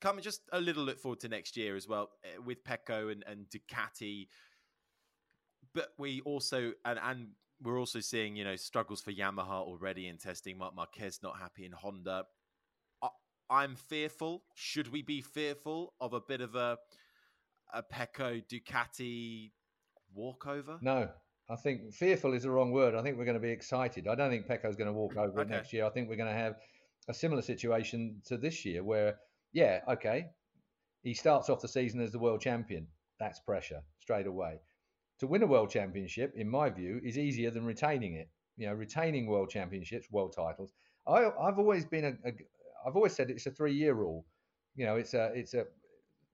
[0.00, 3.22] Coming just a little look forward to next year as well uh, with Pecco and,
[3.26, 4.28] and Ducati.
[5.74, 7.28] But we also, and, and
[7.62, 10.58] we're also seeing, you know, struggles for Yamaha already in testing.
[10.58, 12.24] Marc Marquez not happy in Honda.
[13.50, 14.42] I, am fearful.
[14.54, 16.78] Should we be fearful of a bit of a
[17.72, 19.50] a Pecco Ducati
[20.14, 20.78] walkover?
[20.80, 21.08] No,
[21.50, 22.94] I think fearful is the wrong word.
[22.94, 24.06] I think we're going to be excited.
[24.06, 25.50] I don't think Pecco's going to walk over okay.
[25.50, 25.84] next year.
[25.84, 26.56] I think we're going to have
[27.08, 29.16] a similar situation to this year, where
[29.52, 30.26] yeah, okay,
[31.02, 32.86] he starts off the season as the world champion.
[33.18, 34.60] That's pressure straight away
[35.18, 38.28] to win a world championship, in my view, is easier than retaining it.
[38.56, 40.72] You know, retaining world championships, world titles.
[41.06, 42.32] I, I've always been a, a
[42.86, 44.24] I've always said it's a three-year rule.
[44.74, 45.64] You know, it's a it's a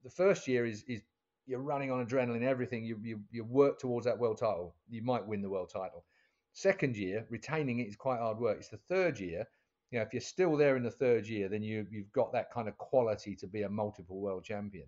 [0.02, 1.02] the first year is is
[1.46, 2.84] you're running on adrenaline, everything.
[2.84, 4.74] You you you work towards that world title.
[4.88, 6.04] You might win the world title.
[6.52, 8.58] Second year, retaining it is quite hard work.
[8.58, 9.46] It's the third year.
[9.90, 12.52] You know, if you're still there in the third year, then you you've got that
[12.52, 14.86] kind of quality to be a multiple world champion.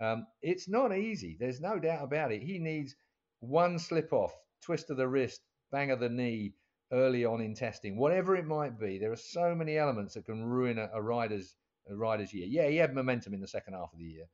[0.00, 1.36] Um, it's not easy.
[1.38, 2.42] There's no doubt about it.
[2.42, 2.96] He needs
[3.42, 5.40] one slip off, twist of the wrist,
[5.72, 6.54] bang of the knee
[6.92, 8.98] early on in testing, whatever it might be.
[8.98, 11.56] There are so many elements that can ruin a, a rider's
[11.90, 12.46] a rider's year.
[12.48, 14.26] Yeah, he had momentum in the second half of the year,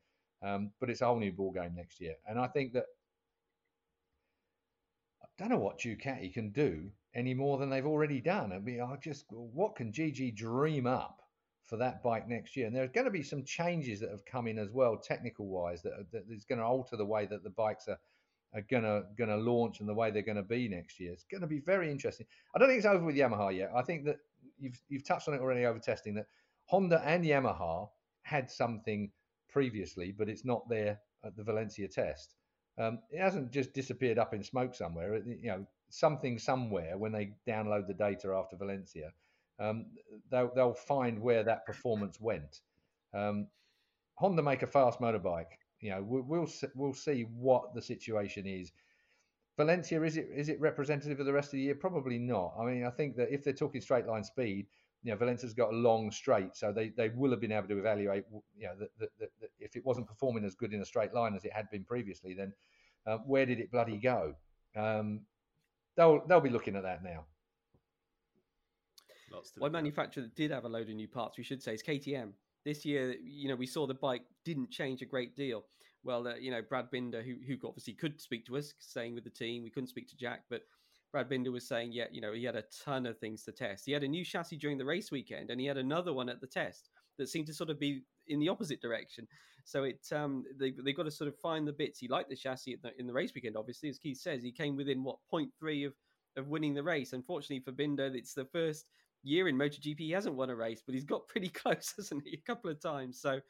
[0.43, 2.15] um, but it's a whole new ball game next year.
[2.27, 2.85] And I think that
[5.23, 8.53] I don't know what Ducati can do any more than they've already done.
[8.53, 11.23] I mean, I just what can Gigi dream up
[11.65, 12.67] for that bike next year?
[12.67, 15.81] And there's going to be some changes that have come in as well, technical wise,
[15.83, 17.99] that, that is going to alter the way that the bikes are
[18.55, 21.13] are gonna gonna launch and the way they're gonna be next year.
[21.13, 22.27] It's gonna be very interesting.
[22.55, 23.71] I don't think it's over with Yamaha yet.
[23.75, 24.19] I think that
[24.59, 26.27] you've you've touched on it already over testing that
[26.67, 27.89] Honda and Yamaha
[28.23, 29.11] had something
[29.49, 32.35] previously, but it's not there at the Valencia test.
[32.79, 35.15] Um, it hasn't just disappeared up in smoke somewhere.
[35.15, 39.11] It, you know, something somewhere when they download the data after Valencia,
[39.59, 39.87] um,
[40.31, 42.61] they'll, they'll find where that performance went.
[43.13, 43.49] Um,
[44.15, 48.73] Honda make a fast motorbike you know, we'll we'll see what the situation is.
[49.57, 51.75] Valencia is it is it representative of the rest of the year?
[51.75, 52.55] Probably not.
[52.59, 54.67] I mean, I think that if they're talking straight line speed,
[55.03, 57.79] you know, Valencia's got a long straight, so they, they will have been able to
[57.79, 58.25] evaluate.
[58.57, 61.35] You know, that, that, that if it wasn't performing as good in a straight line
[61.35, 62.53] as it had been previously, then
[63.07, 64.35] uh, where did it bloody go?
[64.77, 65.21] Um,
[65.97, 67.25] they'll they'll be looking at that now.
[69.59, 72.33] One manufacturer that did have a load of new parts, we should say, is KTM
[72.65, 75.65] this year, you know, we saw the bike didn't change a great deal.
[76.05, 79.25] Well, uh, you know, Brad Binder, who who obviously could speak to us, staying with
[79.25, 80.63] the team, we couldn't speak to Jack, but
[81.13, 83.87] Brad Binder was saying, yeah, you know, he had a ton of things to test.
[83.87, 86.41] He had a new chassis during the race weekend, and he had another one at
[86.41, 89.27] the test that seemed to sort of be in the opposite direction.
[89.65, 91.99] So it um, they they got to sort of find the bits.
[91.99, 94.77] He liked the chassis the, in the race weekend, obviously, as Keith says, he came
[94.77, 95.95] within what 0.3 of
[96.37, 97.13] of winning the race.
[97.13, 98.87] Unfortunately for Binder, it's the first
[99.23, 102.35] year in MotoGP, he hasn't won a race, but he's got pretty close, hasn't he?
[102.35, 103.21] A couple of times.
[103.21, 103.41] So,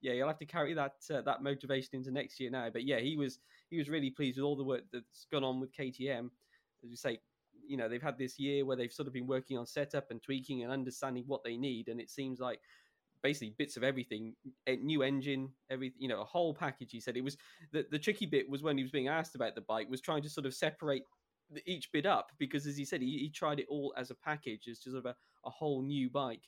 [0.00, 2.68] yeah, you'll have to carry that uh, that motivation into next year now.
[2.72, 3.38] But yeah, he was
[3.70, 6.30] he was really pleased with all the work that's gone on with KTM.
[6.84, 7.18] As you say,
[7.66, 10.22] you know they've had this year where they've sort of been working on setup and
[10.22, 12.60] tweaking and understanding what they need, and it seems like
[13.22, 14.34] basically bits of everything
[14.68, 17.36] a new engine every you know a whole package he said it was
[17.72, 20.22] the, the tricky bit was when he was being asked about the bike was trying
[20.22, 21.02] to sort of separate
[21.66, 24.68] each bit up because, as he said, he, he tried it all as a package,
[24.68, 26.44] as just sort of a, a whole new bike.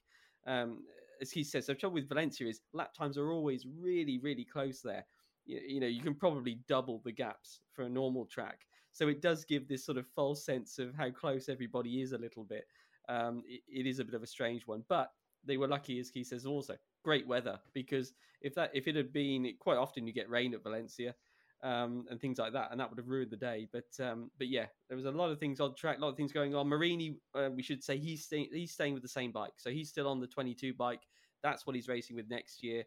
[0.47, 0.85] Um,
[1.21, 4.81] as he says, the trouble with Valencia is lap times are always really, really close
[4.81, 5.05] there.
[5.45, 8.61] You, you, know, you can probably double the gaps for a normal track.
[8.93, 12.19] So it does give this sort of false sense of how close everybody is a
[12.19, 12.65] little bit.
[13.09, 15.11] Um, it, it is a bit of a strange one, but
[15.45, 19.13] they were lucky, as he says, also great weather because if that if it had
[19.13, 21.15] been quite often you get rain at Valencia
[21.63, 23.69] um, and things like that, and that would have ruined the day.
[23.73, 26.17] But um, but yeah, there was a lot of things on track, a lot of
[26.17, 26.69] things going on.
[26.69, 29.89] Marini, uh, we should say he's staying he's staying with the same bike, so he's
[29.89, 31.03] still on the 22 bike.
[31.43, 32.85] That's what he's racing with next year.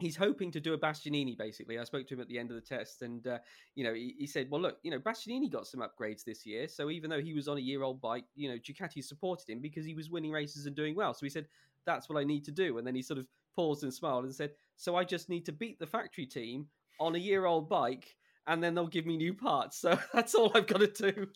[0.00, 1.36] He's hoping to do a Bastianini.
[1.36, 3.38] Basically, I spoke to him at the end of the test, and uh,
[3.74, 6.68] you know he, he, said, "Well, look, you know Bastianini got some upgrades this year,
[6.68, 9.84] so even though he was on a year-old bike, you know Ducati supported him because
[9.84, 11.14] he was winning races and doing well.
[11.14, 11.46] So he said,
[11.84, 14.32] that's what I need to do." And then he sort of paused and smiled and
[14.32, 16.68] said, "So I just need to beat the factory team
[17.00, 19.78] on a year old bike and then they'll give me new parts.
[19.78, 21.28] So that's all I've got to do.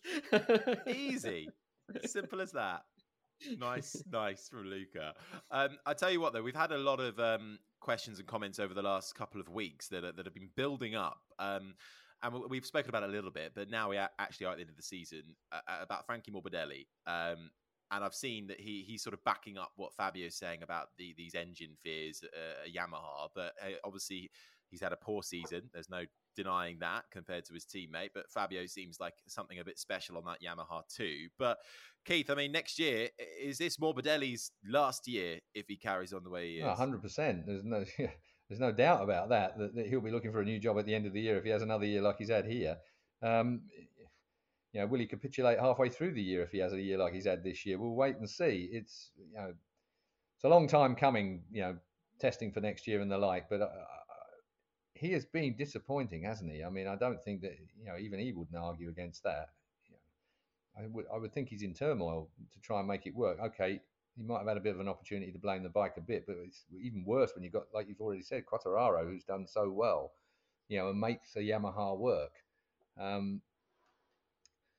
[0.91, 1.49] Easy.
[2.05, 2.81] Simple as that.
[3.57, 5.13] Nice, nice from Luca.
[5.51, 8.59] Um, I tell you what, though, we've had a lot of um, questions and comments
[8.59, 11.19] over the last couple of weeks that, are, that have been building up.
[11.39, 11.75] Um,
[12.23, 14.61] and we've spoken about it a little bit, but now we actually are at the
[14.61, 16.85] end of the season uh, about Frankie Morbidelli.
[17.05, 17.51] Um,
[17.91, 21.13] and I've seen that he he's sort of backing up what Fabio's saying about the,
[21.15, 23.27] these engine fears at Yamaha.
[23.35, 24.31] But uh, obviously,
[24.73, 25.69] He's had a poor season.
[25.71, 26.01] There's no
[26.35, 28.09] denying that compared to his teammate.
[28.11, 31.27] But Fabio seems like something a bit special on that Yamaha too.
[31.37, 31.59] But
[32.05, 33.09] Keith, I mean, next year
[33.39, 36.75] is this Morbidelli's last year if he carries on the way he is?
[36.75, 37.45] hundred percent.
[37.45, 37.85] There's no.
[38.49, 39.87] There's no doubt about that, that, that.
[39.87, 41.49] he'll be looking for a new job at the end of the year if he
[41.49, 42.75] has another year like he's had here.
[43.23, 43.61] Um,
[44.73, 47.13] you know, will he capitulate halfway through the year if he has a year like
[47.13, 47.79] he's had this year?
[47.79, 48.69] We'll wait and see.
[48.71, 49.53] It's you know,
[50.35, 51.43] it's a long time coming.
[51.51, 51.77] You know,
[52.19, 53.49] testing for next year and the like.
[53.49, 53.67] But uh,
[54.93, 56.63] he has been disappointing, hasn't he?
[56.63, 59.49] I mean, I don't think that you know even he wouldn't argue against that.
[60.77, 63.39] I would I would think he's in turmoil to try and make it work.
[63.39, 63.81] Okay,
[64.15, 66.25] he might have had a bit of an opportunity to blame the bike a bit,
[66.25, 69.69] but it's even worse when you've got like you've already said, Quartararo, who's done so
[69.69, 70.13] well,
[70.67, 72.31] you know, and makes a Yamaha work.
[72.99, 73.41] Um,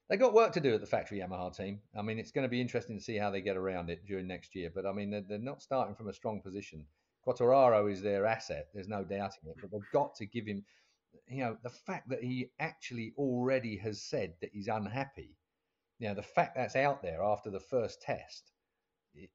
[0.09, 1.81] they got work to do at the factory Yamaha team.
[1.99, 4.27] I mean, it's going to be interesting to see how they get around it during
[4.27, 4.71] next year.
[4.73, 6.85] But I mean, they're, they're not starting from a strong position.
[7.27, 8.69] Quartararo is their asset.
[8.75, 9.57] There's no doubting it.
[9.61, 10.65] But they've got to give him,
[11.29, 15.37] you know, the fact that he actually already has said that he's unhappy.
[15.99, 18.51] You know, the fact that's out there after the first test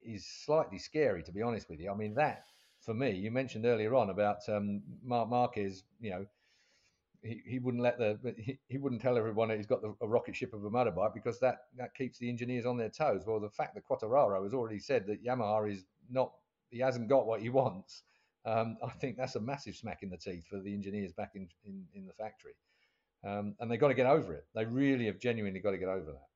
[0.02, 1.90] is slightly scary, to be honest with you.
[1.90, 2.44] I mean, that
[2.80, 5.84] for me, you mentioned earlier on about um, Marc Marquez.
[6.00, 6.26] You know,
[7.22, 10.08] he, he wouldn't let the he, he wouldn't tell everyone that he's got the, a
[10.08, 13.24] rocket ship of a motorbike because that that keeps the engineers on their toes.
[13.26, 16.32] Well, the fact that Quartararo has already said that Yamaha is not
[16.70, 18.02] he hasn't got what he wants,
[18.44, 21.48] um, I think that's a massive smack in the teeth for the engineers back in,
[21.64, 22.54] in, in the factory.
[23.22, 24.46] Um, and they've got to get over it.
[24.54, 26.26] They really have genuinely got to get over that.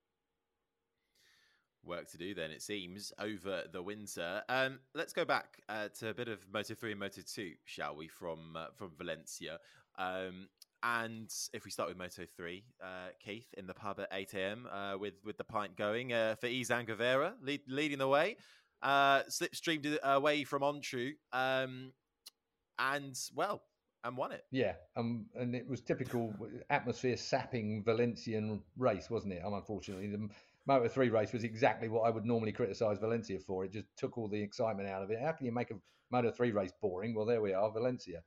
[1.82, 4.42] Work to do then, it seems, over the winter.
[4.48, 7.96] Um, let's go back uh, to a bit of Moto 3 and Moto 2, shall
[7.96, 9.58] we, from uh, from Valencia.
[9.98, 10.48] Um,
[10.82, 12.86] and if we start with Moto 3, uh,
[13.22, 14.68] Keith in the pub at 8 a.m.
[14.70, 18.36] Uh, with, with the pint going uh, for Izan Guevara, lead, leading the way
[18.84, 21.92] uh, slipstreamed away from Öncü, um,
[22.78, 23.62] and well,
[24.04, 24.44] and won it.
[24.52, 26.32] Yeah, um, and it was typical
[26.70, 29.42] atmosphere sapping Valencian race, wasn't it?
[29.44, 30.28] Um, unfortunately, the
[30.66, 33.64] Moto 3 race was exactly what I would normally criticise Valencia for.
[33.64, 35.18] It just took all the excitement out of it.
[35.20, 35.76] How can you make a
[36.10, 37.14] Moto 3 race boring?
[37.14, 38.22] Well, there we are, Valencia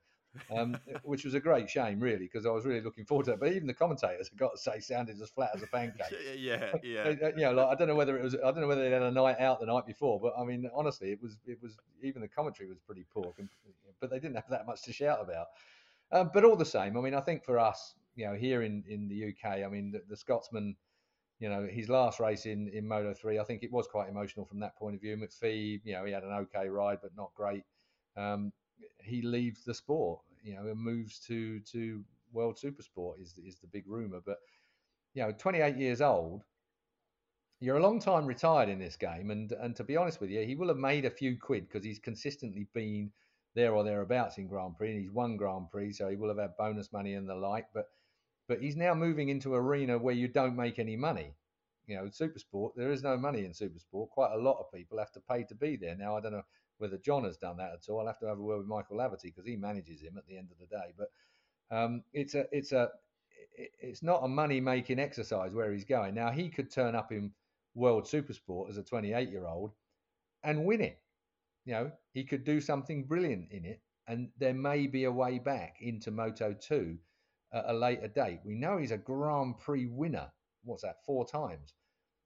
[0.54, 3.40] um, which was a great shame, really, because I was really looking forward to it.
[3.40, 6.06] But even the commentators, I've got to say, sounded as flat as a pancake.
[6.36, 7.10] yeah, yeah.
[7.36, 9.02] you know, like I don't know whether it was, I don't know whether they had
[9.02, 12.22] a night out the night before, but I mean, honestly, it was, it was even
[12.22, 13.32] the commentary was pretty poor,
[14.00, 15.48] but they didn't have that much to shout about.
[16.10, 18.82] Um, but all the same, I mean, I think for us, you know, here in
[18.88, 20.76] in the UK, I mean, the, the Scotsman
[21.38, 24.44] you know, his last race in, in Moto 3, I think it was quite emotional
[24.44, 25.16] from that point of view.
[25.16, 27.62] McPhee, you know, he had an okay ride, but not great.
[28.16, 28.52] Um,
[29.02, 33.66] he leaves the sport, you know, and moves to to World Supersport is is the
[33.66, 34.20] big rumor.
[34.24, 34.38] But
[35.14, 36.44] you know, 28 years old,
[37.60, 40.44] you're a long time retired in this game, and and to be honest with you,
[40.44, 43.10] he will have made a few quid because he's consistently been
[43.54, 46.38] there or thereabouts in Grand Prix, and he's won Grand Prix, so he will have
[46.38, 47.66] had bonus money and the like.
[47.74, 47.86] But
[48.46, 51.34] but he's now moving into arena where you don't make any money.
[51.86, 54.10] You know, Supersport, there is no money in Supersport.
[54.10, 55.96] Quite a lot of people have to pay to be there.
[55.96, 56.44] Now, I don't know
[56.78, 58.00] whether John has done that at all.
[58.00, 60.36] I'll have to have a word with Michael Laverty because he manages him at the
[60.36, 60.94] end of the day.
[60.96, 61.10] But
[61.76, 62.90] um, it's a it's a
[63.56, 66.14] it's not a money making exercise where he's going.
[66.14, 67.32] Now he could turn up in
[67.74, 69.72] World Supersport as a 28 year old
[70.42, 70.98] and win it.
[71.64, 75.38] You know, he could do something brilliant in it, and there may be a way
[75.38, 76.96] back into Moto 2
[77.52, 78.40] at a later date.
[78.44, 80.30] We know he's a Grand Prix winner.
[80.64, 81.04] What's that?
[81.04, 81.74] Four times.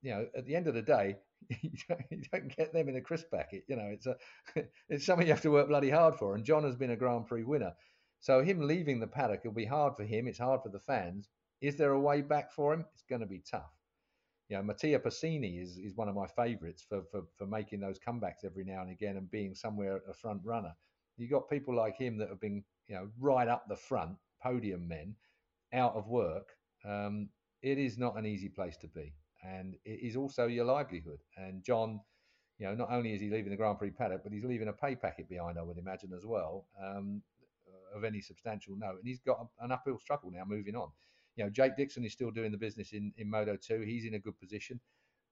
[0.01, 1.17] You know, at the end of the day,
[1.63, 3.65] you don't, get them in a crisp packet.
[3.69, 4.17] You know, it's a
[4.89, 6.35] it's something you have to work bloody hard for.
[6.35, 7.73] And John has been a Grand Prix winner,
[8.21, 10.27] so him leaving the paddock will be hard for him.
[10.29, 11.29] It's hard for the fans.
[11.61, 12.85] Is there a way back for him?
[12.95, 13.71] It's going to be tough.
[14.49, 17.99] you know, Mattia Pasini is, is one of my favourites for, for, for making those
[17.99, 20.75] comebacks every now and again and being somewhere a front runner.
[21.17, 24.89] You've got people like him that have been, you know, right up the front, podium
[24.89, 25.15] men,
[25.73, 26.49] out of work.
[26.85, 27.29] Um,
[27.63, 31.19] it is not an easy place to be, and it is also your livelihood.
[31.37, 32.01] And John,
[32.59, 34.73] you know, not only is he leaving the Grand Prix paddock, but he's leaving a
[34.73, 37.23] pay packet behind, I would imagine as well, um,
[37.95, 38.99] of any substantial note.
[38.99, 40.89] And he's got an uphill struggle now moving on.
[41.37, 43.81] You know, Jake Dixon is still doing the business in, in Moto 2.
[43.81, 44.81] He's in a good position.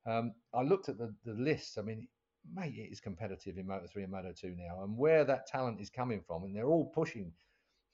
[0.06, 1.78] Um, I looked at the, the list.
[1.78, 2.08] I mean,
[2.54, 4.82] mate, it is competitive in Moto 3 and Moto 2 now.
[4.82, 7.32] And where that talent is coming from, and they're all pushing,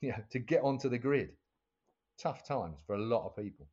[0.00, 1.30] you know, to get onto the grid.
[2.18, 3.66] Tough times for a lot of people.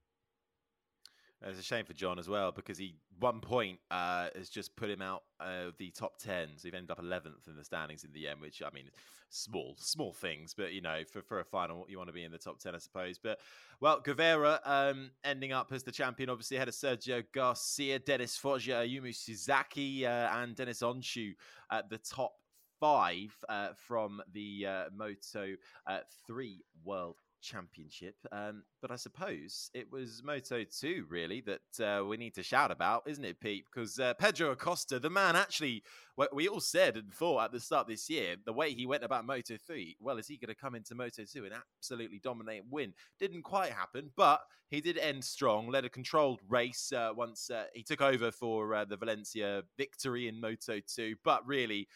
[1.45, 4.89] It's a shame for John as well because he one point uh, has just put
[4.89, 8.13] him out of the top ten, so he ended up eleventh in the standings in
[8.13, 8.39] the end.
[8.39, 8.85] Which I mean,
[9.29, 12.31] small, small things, but you know, for, for a final, you want to be in
[12.31, 13.17] the top ten, I suppose.
[13.17, 13.39] But
[13.81, 18.83] well, Guevara um, ending up as the champion, obviously ahead of Sergio Garcia, Dennis Foggia,
[18.83, 21.33] Ayumu Sasaki, uh, and Deniz Öncü
[21.71, 22.33] at the top
[22.79, 25.55] five uh, from the uh, Moto
[25.87, 28.15] uh, three World Championship.
[28.31, 32.71] Um, but I suppose it was Moto 2, really, that uh, we need to shout
[32.71, 33.65] about, isn't it, Pete?
[33.71, 35.83] Because uh, Pedro Acosta, the man actually,
[36.15, 39.03] what we all said and thought at the start this year, the way he went
[39.03, 42.63] about Moto 3, well, is he going to come into Moto 2 and absolutely dominate
[42.63, 42.93] and win?
[43.19, 47.65] Didn't quite happen, but he did end strong, led a controlled race uh, once uh,
[47.73, 51.15] he took over for uh, the Valencia victory in Moto 2.
[51.23, 51.87] But really,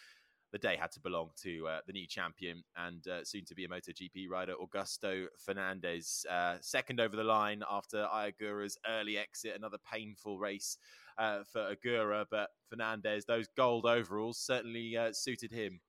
[0.52, 3.66] the day had to belong to uh, the new champion and uh, soon to be
[3.66, 6.26] a MotoGP rider, Augusto Fernandez.
[6.30, 10.78] Uh, second over the line after Ai Ogura's early exit, another painful race
[11.18, 15.82] uh, for Ogura, but Fernandez, those gold overalls certainly uh, suited him.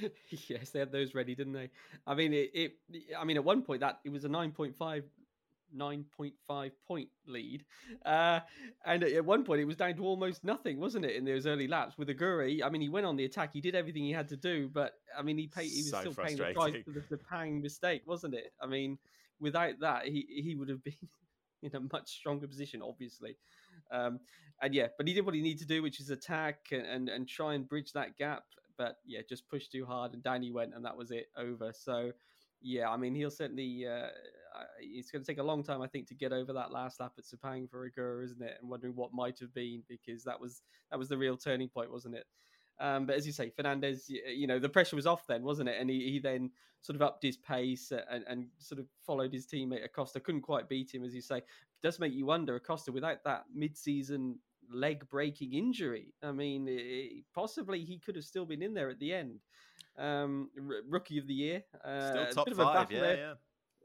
[0.48, 1.70] yes, they had those ready, didn't they?
[2.06, 2.72] I mean, it, it.
[3.18, 5.04] I mean, at one point that it was a nine point five
[5.76, 7.64] 9.5 point lead.
[8.04, 8.40] Uh,
[8.84, 11.68] and at one point, it was down to almost nothing, wasn't it, in those early
[11.68, 12.62] laps with Ogura?
[12.64, 14.94] I mean, he went on the attack, he did everything he had to do, but
[15.16, 18.02] I mean, he paid, he was so still paying the price for the, Sepang mistake,
[18.06, 18.52] wasn't it?
[18.60, 18.98] I mean,
[19.40, 20.96] without that, he, he would have been
[21.62, 23.36] in a much stronger position, obviously.
[23.90, 24.20] Um,
[24.60, 27.08] and yeah, but he did what he needed to do, which is attack and, and,
[27.08, 28.44] and try and bridge that gap.
[28.78, 31.72] But yeah, just pushed too hard, and down he went, and that was it over.
[31.74, 32.12] So
[32.62, 33.86] yeah, I mean, he'll certainly.
[33.86, 34.08] Uh,
[34.80, 37.12] it's going to take a long time, I think, to get over that last lap
[37.18, 38.58] at Sepang for Ogura, isn't it?
[38.60, 41.90] And wondering what might have been because that was that was the real turning point,
[41.90, 42.24] wasn't it?
[42.80, 45.76] Um, but as you say, Fernandez, you know, the pressure was off then, wasn't it?
[45.78, 46.50] And he, he then
[46.80, 50.18] sort of upped his pace and, and sort of followed his teammate Acosta.
[50.18, 51.38] Couldn't quite beat him, as you say.
[51.38, 51.44] It
[51.82, 54.38] does make you wonder, Acosta, without that mid-season
[54.72, 56.12] leg-breaking injury.
[56.22, 59.38] I mean, it, possibly he could have still been in there at the end
[59.96, 61.62] um, r- rookie of the year.
[61.84, 63.16] Uh, Still top five, yeah, there.
[63.16, 63.34] yeah.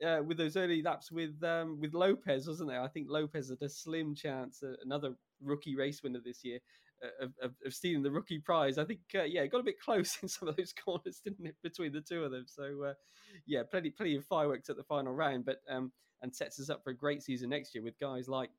[0.05, 2.81] Uh, with those early laps with um, with Lopez, wasn't there?
[2.81, 6.59] I think Lopez had a slim chance, uh, another rookie race winner this year,
[7.03, 8.77] uh, of, of, stealing the rookie prize.
[8.77, 11.45] I think, uh, yeah, it got a bit close in some of those corners, didn't
[11.47, 12.45] it, between the two of them?
[12.47, 12.93] So, uh,
[13.45, 15.91] yeah, plenty plenty of fireworks at the final round, but um,
[16.21, 18.49] and sets us up for a great season next year with guys like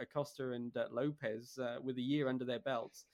[0.00, 3.04] Acosta and Lopez with a year under their belts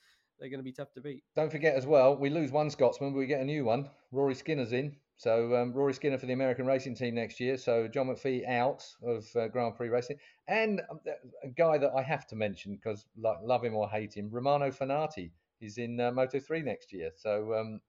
[0.41, 1.23] they're going to be tough to beat.
[1.37, 3.91] Don't forget as well, we lose one Scotsman, but we get a new one.
[4.11, 4.97] Rory Skinner's in.
[5.21, 7.59] So um, Rory Skinner for the American racing team next year.
[7.59, 10.17] So John McPhee out of uh, Grand Prix racing,
[10.49, 10.99] and um,
[11.45, 14.71] a guy that I have to mention because like, love him or hate him, Romano
[14.71, 17.11] Fenati is in uh, Moto three next year.
[17.17, 17.81] So um,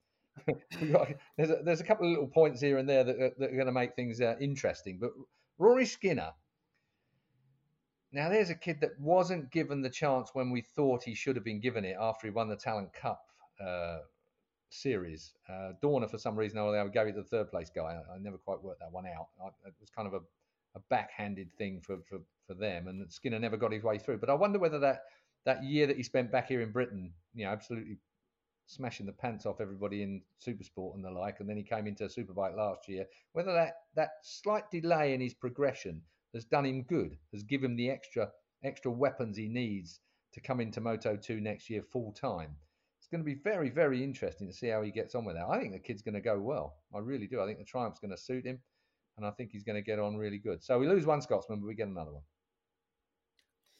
[1.37, 3.65] there's a, there's a couple of little points here and there that, that are going
[3.65, 4.97] to make things uh, interesting.
[4.99, 5.11] But
[5.57, 6.33] Rory Skinner
[8.11, 11.45] now, there's a kid that wasn't given the chance when we thought he should have
[11.45, 13.23] been given it after he won the Talent Cup
[13.65, 13.99] uh,
[14.73, 15.33] series.
[15.49, 17.99] Uh, Dorna, for some reason other, gave it to the third place guy.
[18.09, 19.27] I, I never quite worked that one out.
[19.43, 20.21] I, it was kind of a,
[20.75, 24.17] a backhanded thing for, for, for them, and Skinner never got his way through.
[24.17, 25.03] But I wonder whether that,
[25.45, 27.97] that year that he spent back here in Britain, you know, absolutely
[28.65, 32.05] smashing the pants off everybody in Supersport and the like, and then he came into
[32.05, 36.01] a Superbike last year, whether that, that slight delay in his progression
[36.33, 38.31] has done him good, has given him the extra
[38.63, 39.99] extra weapons he needs
[40.33, 42.55] to come into Moto 2 next year full time.
[43.11, 45.45] It's going to be very, very interesting to see how he gets on with that.
[45.49, 46.77] I think the kid's going to go well.
[46.95, 47.41] I really do.
[47.41, 48.57] I think the Triumph's going to suit him,
[49.17, 50.63] and I think he's going to get on really good.
[50.63, 52.21] So we lose one Scotsman, but we get another one.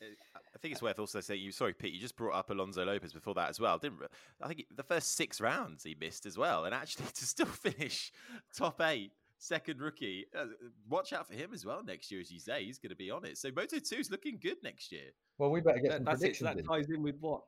[0.01, 1.53] I think it's worth also saying you.
[1.53, 1.93] Sorry, Pete.
[1.93, 4.01] You just brought up Alonso Lopez before that as well, didn't?
[4.41, 8.11] I think the first six rounds he missed as well, and actually to still finish
[8.53, 10.25] top eight second rookie.
[10.38, 10.47] Uh,
[10.89, 12.65] watch out for him as well next year, as you say.
[12.65, 13.38] He's going to be on it.
[13.38, 15.11] So Moto Two is looking good next year.
[15.38, 16.49] Well, we better get that, some that's predictions.
[16.49, 16.51] It.
[16.51, 17.43] So that ties in with what,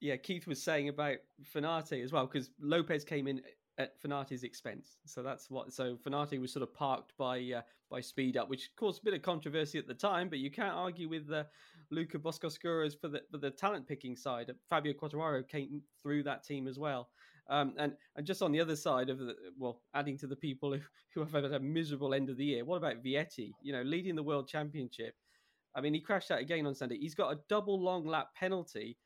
[0.00, 1.16] yeah, Keith was saying about
[1.54, 3.42] Fenati as well, because Lopez came in
[3.78, 4.98] at Fenati's expense.
[5.06, 5.72] So that's what.
[5.72, 9.14] So Fenati was sort of parked by uh, by Speed Up, which caused a bit
[9.14, 10.28] of controversy at the time.
[10.28, 11.44] But you can't argue with uh,
[11.90, 14.52] Luca Boscoscuro's for the for the talent picking side.
[14.68, 17.08] Fabio Quartararo came through that team as well.
[17.48, 20.72] Um, and and just on the other side of the well, adding to the people
[20.74, 20.80] who,
[21.14, 22.64] who have had a miserable end of the year.
[22.64, 23.52] What about Vietti?
[23.62, 25.14] You know, leading the world championship.
[25.74, 26.98] I mean, he crashed out again on Sunday.
[26.98, 28.96] He's got a double long lap penalty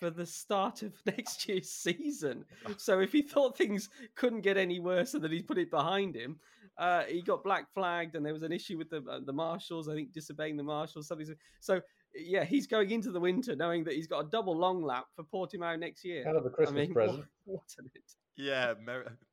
[0.00, 2.44] for the start of next year's season.
[2.78, 6.16] So if he thought things couldn't get any worse and that he's put it behind
[6.16, 6.40] him,
[6.78, 9.88] uh, he got black flagged and there was an issue with the uh, the marshals.
[9.88, 11.06] I think disobeying the marshals.
[11.06, 11.28] Something.
[11.60, 11.80] So
[12.14, 15.22] yeah, he's going into the winter knowing that he's got a double long lap for
[15.22, 16.24] Portimao next year.
[16.24, 17.24] Kind of a Christmas I mean, present.
[17.44, 18.14] What, what an it.
[18.36, 18.74] Yeah,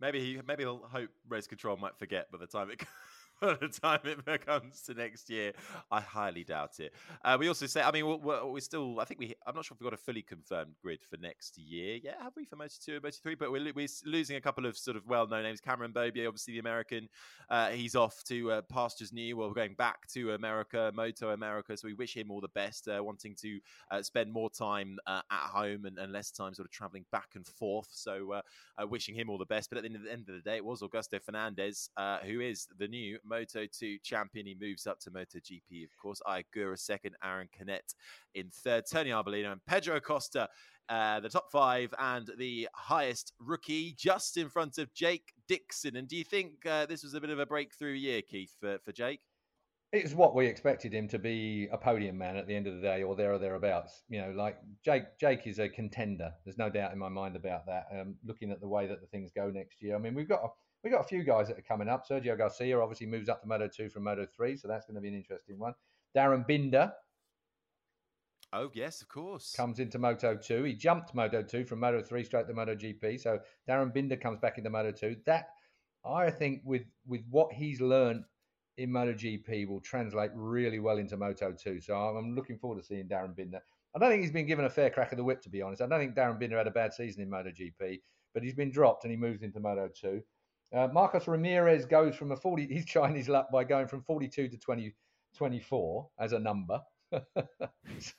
[0.01, 2.82] maybe he maybe he'll hope race control might forget by the time it
[3.41, 5.53] by the time it comes to next year.
[5.91, 6.93] I highly doubt it.
[7.23, 9.75] Uh, we also say, I mean, we're, we're, still, I think we, I'm not sure
[9.75, 12.73] if we've got a fully confirmed grid for next year yet, have we, for Moto
[12.83, 13.35] 2 or Moto 3?
[13.35, 15.61] But we're, we're losing a couple of sort of well known names.
[15.61, 17.07] Cameron Beaubier, obviously the American,
[17.49, 19.38] uh, he's off to uh, Pastures New.
[19.38, 21.77] Well, we're going back to America, Moto America.
[21.77, 23.59] So we wish him all the best, uh, wanting to
[23.91, 27.29] uh, spend more time uh, at home and, and, less time sort of traveling back
[27.35, 27.89] and forth.
[27.91, 28.41] So
[28.89, 29.69] wishing him all the best.
[29.69, 31.89] But at the end of the, end of the day, it was Augusto Fernandez,
[32.25, 34.45] who is the new Moto 2 champion.
[34.45, 36.21] He moves up to MotoGP, of course.
[36.25, 37.93] Ai Ogura second, Aron Canet
[38.36, 40.47] in third, Tony Arbolino and Pedro Acosta,
[40.89, 45.95] uh, the top five, and the highest rookie just in front of Jake Dixon.
[45.95, 48.78] And do you think uh, this was a bit of a breakthrough year, Keith, for,
[48.84, 49.21] for Jake?
[49.93, 52.82] It's what we expected him to be a podium man at the end of the
[52.82, 54.03] day, or there or thereabouts.
[54.09, 55.17] You know, like Jake.
[55.17, 56.34] Jake is a contender.
[56.43, 57.86] There's no doubt in my mind about that.
[57.97, 60.43] Um, looking at the way that the things go next year, I mean, we've got
[60.43, 60.47] a,
[60.84, 62.07] We've got a few guys that are coming up.
[62.07, 65.01] Sergio Garcia obviously moves up to Moto 2 from Moto 3, so that's going to
[65.01, 65.73] be an interesting one.
[66.15, 66.91] Darryn Binder.
[68.53, 69.53] Oh, yes, of course.
[69.55, 70.63] Comes into Moto 2.
[70.63, 73.19] He jumped Moto 2 from Moto 3 straight to Moto GP.
[73.19, 75.17] So Darryn Binder comes back into Moto 2.
[75.25, 75.49] That,
[76.05, 78.23] I think, with, with what he's learned
[78.78, 81.82] in Moto GP, will translate really well into Moto 2.
[81.82, 83.59] So I'm looking forward to seeing Darryn Binder.
[83.95, 85.82] I don't think he's been given a fair crack of the whip, to be honest.
[85.82, 87.99] I don't think Darryn Binder had a bad season in Moto GP,
[88.34, 90.21] but he's been dropped and he moves into Moto 2.
[90.74, 94.57] Uh, Marcos Ramirez goes from a 40, he's his luck by going from 42 to
[94.57, 94.93] 20,
[95.36, 96.82] 24 as a number.
[97.11, 97.22] so,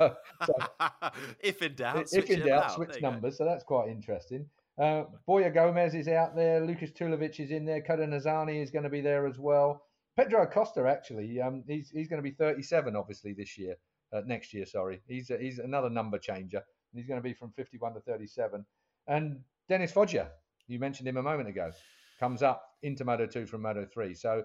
[0.01, 0.55] so,
[1.41, 3.37] if in doubt, if in doubt, switch numbers.
[3.37, 4.47] So that's quite interesting.
[4.81, 6.65] Uh, Borja Gomez is out there.
[6.65, 7.83] Lukas Tulovic is in there.
[7.83, 9.83] Kohta Nozane is going to be there as well.
[10.17, 13.77] Pedro Acosta, actually, um, he's, he's going to be 37, obviously, this year.
[14.13, 15.03] Uh, next year, sorry.
[15.07, 16.63] He's, he's another number changer.
[16.95, 18.65] He's going to be from 51 to 37.
[19.07, 20.31] And Dennis Foggia,
[20.67, 21.71] you mentioned him a moment ago
[22.19, 24.15] comes up into Moto 2 from Moto 3.
[24.15, 24.45] So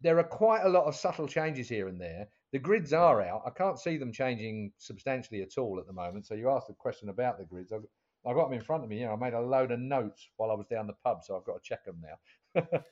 [0.00, 2.28] there are quite a lot of subtle changes here and there.
[2.52, 3.42] The grids are out.
[3.46, 6.26] I can't see them changing substantially at all at the moment.
[6.26, 7.72] So you asked the question about the grids.
[7.72, 7.84] I've,
[8.26, 9.00] I've got them in front of me.
[9.00, 11.36] You know, I made a load of notes while I was down the pub, so
[11.36, 12.62] I've got to check them now.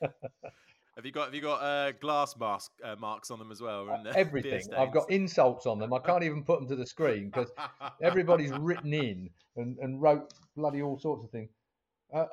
[0.95, 3.89] Have you got Have you got uh, glass mask uh, marks on them as well?
[3.89, 4.61] Uh, everything.
[4.77, 5.93] I've got insults on them.
[5.93, 7.49] I can't even put them to the screen because
[8.03, 11.49] everybody's written in and, and wrote bloody all sorts of things.
[12.13, 12.25] Uh,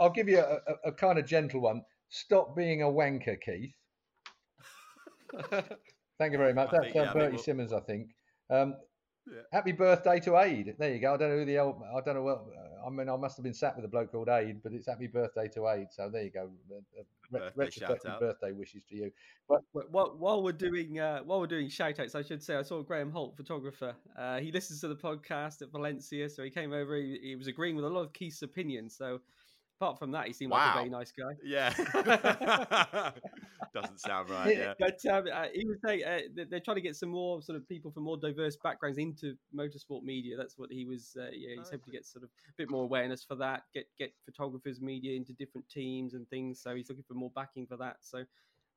[0.00, 1.82] I'll give you a, a, a, kind of gentle one.
[2.10, 3.72] Stop being a wanker, Keith.
[6.18, 6.70] Thank you very much.
[6.70, 7.42] That's think, uh, yeah, Bertie we'll...
[7.42, 8.08] Simmons, I think.
[8.50, 8.74] Um,
[9.26, 9.42] yeah.
[9.52, 10.74] Happy birthday to Aid.
[10.78, 11.14] There you go.
[11.14, 12.44] I don't know who the old, I don't know what.
[12.84, 15.06] I mean, I must have been sat with a bloke called Aid, but it's happy
[15.06, 15.88] birthday to Aid.
[15.90, 16.50] So there you go.
[17.30, 19.12] Birthday retrospective birthday wishes to you.
[19.48, 22.62] But while, while we're doing uh, while we're doing shout outs, I should say I
[22.62, 23.94] saw Graham Holt, photographer.
[24.18, 26.96] Uh, he listens to the podcast at Valencia, so he came over.
[26.96, 28.96] He, he was agreeing with a lot of Keith's opinions.
[28.96, 29.20] So
[29.80, 30.58] apart from that, he seemed wow.
[30.58, 31.32] like a very nice guy.
[31.42, 31.72] Yeah,
[33.74, 34.56] doesn't sound right.
[34.56, 37.56] Yeah, but um, uh, he was saying uh, they're trying to get some more sort
[37.56, 40.36] of people from more diverse backgrounds into motorsport media.
[40.36, 41.16] That's what he was.
[41.18, 43.62] Uh, yeah, he's hoping to get sort of a bit more awareness for that.
[43.72, 46.60] Get get photographers, media into different teams and things.
[46.60, 47.96] So he's looking for more backing for that.
[48.00, 48.18] So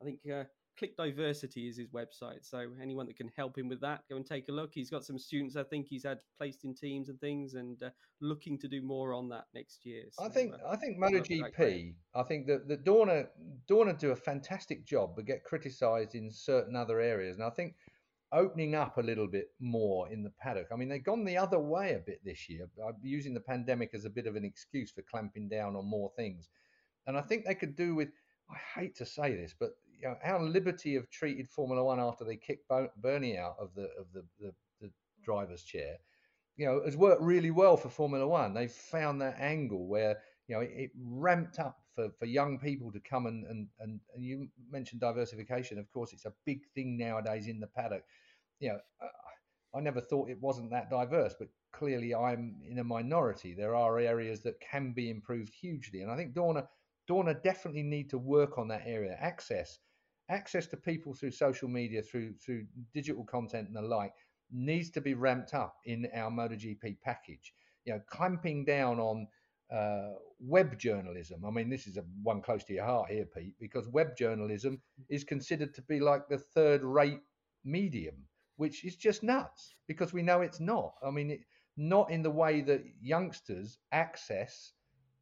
[0.01, 0.43] I think uh,
[0.77, 2.39] Click Diversity is his website.
[2.41, 4.71] So anyone that can help him with that, go and take a look.
[4.73, 7.89] He's got some students I think he's had placed in teams and things, and uh,
[8.21, 10.03] looking to do more on that next year.
[10.11, 11.93] So, I think uh, I think MotoGP.
[12.15, 13.27] I think that the Dorna
[13.69, 17.75] Dorna do a fantastic job, but get criticised in certain other areas, and I think
[18.33, 20.67] opening up a little bit more in the paddock.
[20.73, 22.67] I mean, they've gone the other way a bit this year,
[23.03, 26.49] using the pandemic as a bit of an excuse for clamping down on more things.
[27.05, 28.09] And I think they could do with.
[28.49, 29.69] I hate to say this, but
[30.03, 33.83] you know, how Liberty have treated Formula One after they kicked Bernie out of the
[33.97, 34.91] of the, the, the
[35.23, 35.95] driver's chair,
[36.57, 38.53] you know, has worked really well for Formula One.
[38.53, 42.91] They've found that angle where you know it, it ramped up for, for young people
[42.91, 45.79] to come and, and and and you mentioned diversification.
[45.79, 48.03] Of course, it's a big thing nowadays in the paddock.
[48.59, 52.83] You know, uh, I never thought it wasn't that diverse, but clearly I'm in a
[52.83, 53.53] minority.
[53.53, 56.67] There are areas that can be improved hugely, and I think Dorna
[57.09, 59.15] Dorna definitely need to work on that area.
[59.19, 59.79] Access,
[60.29, 64.13] access to people through social media, through through digital content and the like,
[64.51, 67.53] needs to be ramped up in our MotoGP package.
[67.85, 69.27] You know, clamping down on
[69.73, 71.43] uh, web journalism.
[71.45, 74.81] I mean, this is a one close to your heart here, Pete, because web journalism
[75.09, 77.21] is considered to be like the third-rate
[77.65, 78.15] medium,
[78.57, 80.93] which is just nuts because we know it's not.
[81.05, 81.39] I mean, it,
[81.75, 84.73] not in the way that youngsters access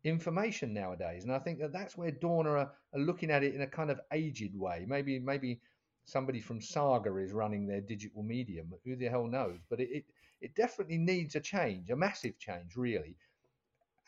[0.03, 1.23] information nowadays.
[1.23, 3.91] And I think that that's where Dorna are, are, looking at it in a kind
[3.91, 4.85] of aged way.
[4.87, 5.59] Maybe maybe
[6.05, 8.73] somebody from Saga is running their digital medium.
[8.85, 9.59] Who the hell knows?
[9.69, 10.05] But it, it,
[10.41, 13.15] it definitely needs a change, a massive change, really.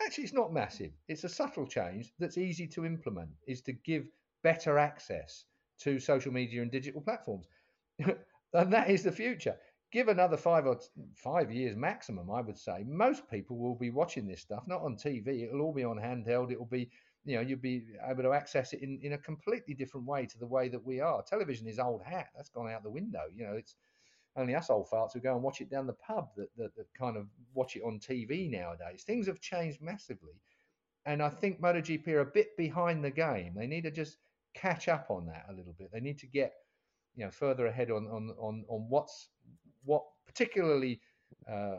[0.03, 0.91] Actually, it's not massive.
[1.07, 3.29] It's a subtle change that's easy to implement.
[3.47, 4.07] Is to give
[4.41, 5.45] better access
[5.79, 7.47] to social media and digital platforms,
[7.99, 9.55] and that is the future
[9.93, 10.79] give another five or
[11.15, 14.97] five years maximum, I would say, most people will be watching this stuff, not on
[14.97, 15.43] TV.
[15.43, 16.51] It'll all be on handheld.
[16.51, 16.89] It'll be,
[17.25, 20.39] you know, you'll be able to access it in, in a completely different way to
[20.39, 21.21] the way that we are.
[21.21, 22.29] Television is old hat.
[22.35, 23.21] That's gone out the window.
[23.33, 23.75] You know, it's
[24.35, 26.87] only us old farts who go and watch it down the pub that, that, that
[26.97, 29.03] kind of watch it on TV nowadays.
[29.05, 30.41] Things have changed massively.
[31.05, 33.53] And I think MotoGP are a bit behind the game.
[33.55, 34.17] They need to just
[34.55, 35.91] catch up on that a little bit.
[35.93, 36.53] They need to get,
[37.15, 39.29] you know, further ahead on on on, on what's
[39.85, 40.99] what particularly
[41.51, 41.77] uh,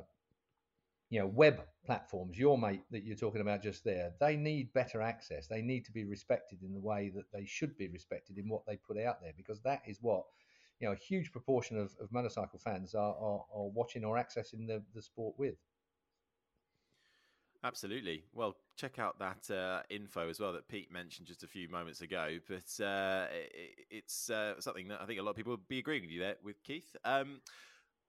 [1.11, 5.03] you know web platforms your mate that you're talking about just there they need better
[5.03, 8.49] access they need to be respected in the way that they should be respected in
[8.49, 10.25] what they put out there because that is what
[10.81, 14.67] you know a huge proportion of, of motorcycle fans are, are, are watching or accessing
[14.67, 15.57] the, the sport with
[17.65, 18.25] Absolutely.
[18.35, 22.03] Well, check out that uh, info as well that Pete mentioned just a few moments
[22.03, 22.37] ago.
[22.47, 25.79] But uh, it, it's uh, something that I think a lot of people would be
[25.79, 26.95] agreeing with you there with Keith.
[27.07, 27.41] Um,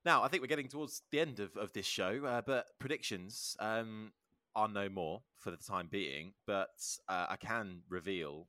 [0.06, 3.58] now, I think we're getting towards the end of, of this show, uh, but predictions
[3.60, 4.12] um,
[4.56, 6.34] are no more for the time being.
[6.46, 6.80] But
[7.10, 8.48] uh, I can reveal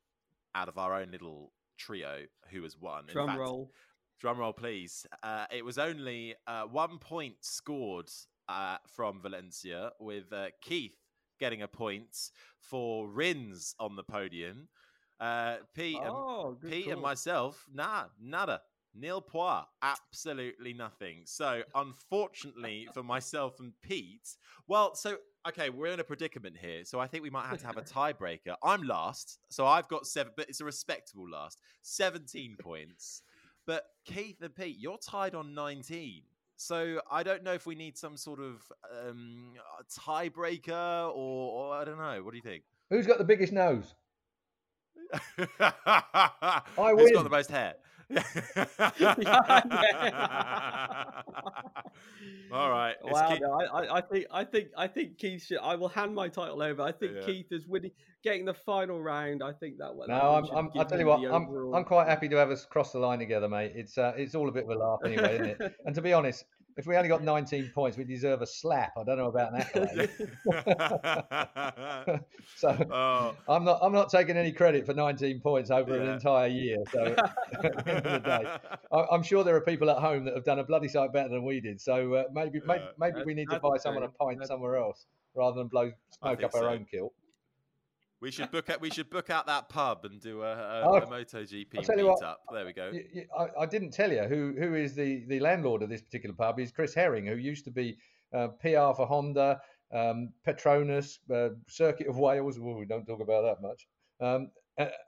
[0.54, 3.04] out of our own little trio who has won.
[3.06, 3.72] Drum fact, roll.
[4.20, 5.06] Drum roll, please.
[5.22, 8.10] Uh, it was only uh, one point scored
[8.48, 10.96] uh, from Valencia, with uh, Keith
[11.40, 14.68] getting a point for Rins on the podium.
[15.74, 16.92] Pete, oh, and, Pete call.
[16.92, 18.60] and myself, nah, nada.
[18.98, 21.22] Nil point, absolutely nothing.
[21.24, 24.36] So, unfortunately for myself and Pete,
[24.66, 25.16] well, so
[25.48, 26.84] okay, we're in a predicament here.
[26.84, 28.56] So, I think we might have to have a tiebreaker.
[28.62, 33.22] I'm last, so I've got seven, but it's a respectable last, 17 points.
[33.66, 36.22] But Keith and Pete, you're tied on 19.
[36.56, 38.62] So I don't know if we need some sort of
[39.06, 39.52] um,
[39.98, 42.22] tiebreaker or, or I don't know.
[42.22, 42.62] What do you think?
[42.88, 43.94] Who's got the biggest nose?
[45.60, 46.98] I win.
[46.98, 47.74] Who's got the most hair?
[52.52, 52.94] All right.
[53.04, 53.28] Wow.
[53.30, 53.40] Keith...
[53.40, 55.58] No, I, I, think I think I think Keith should.
[55.58, 56.82] I will hand my title over.
[56.82, 57.22] I think yeah.
[57.22, 57.90] Keith is winning,
[58.22, 59.42] getting the final round.
[59.42, 60.08] I think that one.
[60.08, 60.44] No, I'm.
[60.56, 61.24] I'm I'll tell you what.
[61.24, 61.74] I'm.
[61.74, 63.72] I'm quite happy to have us cross the line together, mate.
[63.74, 63.98] It's.
[63.98, 65.74] Uh, it's all a bit of a laugh anyway, isn't it?
[65.86, 66.44] And to be honest,
[66.76, 68.92] if we only got 19 points, we deserve a slap.
[68.98, 70.10] I don't know about that.
[72.56, 73.34] so oh.
[73.48, 76.02] I'm not I'm not taking any credit for 19 points over yeah.
[76.02, 76.76] an entire year.
[76.92, 77.04] So
[77.64, 78.44] at the end of the day,
[78.92, 81.30] I, am sure there are people at home that have done a bloody sight better
[81.30, 81.80] than we did.
[81.80, 85.56] So uh, maybe maybe, maybe we need to buy someone a pint somewhere else rather
[85.56, 86.62] than blow smoke up so.
[86.62, 87.14] our own kilt.
[88.20, 88.80] We should book out.
[88.80, 92.36] We should book out that pub and do a, a, oh, a MotoGP meetup.
[92.52, 92.90] There we go.
[93.38, 96.58] I, I, didn't tell you who who is the the landlord of this particular pub.
[96.58, 97.98] Is Chris Herring, who used to be
[98.32, 99.60] uh, PR for Honda,
[99.92, 102.58] um, Petronas, uh, Circuit of Wales.
[102.58, 103.86] Well, we don't talk about that much.
[104.20, 104.50] Um,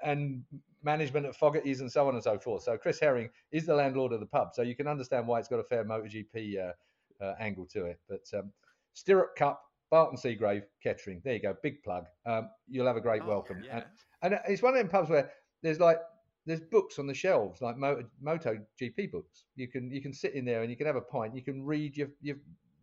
[0.02, 0.44] and
[0.82, 2.62] management at Fogarty's and so on and so forth.
[2.62, 4.54] So Chris Herring is the landlord of the pub.
[4.54, 7.98] So you can understand why it's got a fair MotoGP uh, uh, angle to it.
[8.08, 8.52] But um,
[8.94, 11.20] Stirrup Cup Barton Seagrave, Kettering.
[11.24, 12.04] There you go, big plug.
[12.26, 13.62] Um, you'll have a great oh, welcome.
[13.64, 13.84] Yeah.
[14.22, 15.30] And, and, it's one of them pubs where
[15.62, 15.98] there's like
[16.46, 19.44] there's books on the shelves, like Moto, Moto GP books.
[19.56, 21.34] You can you can sit in there and you can have a pint.
[21.34, 22.36] You can read your your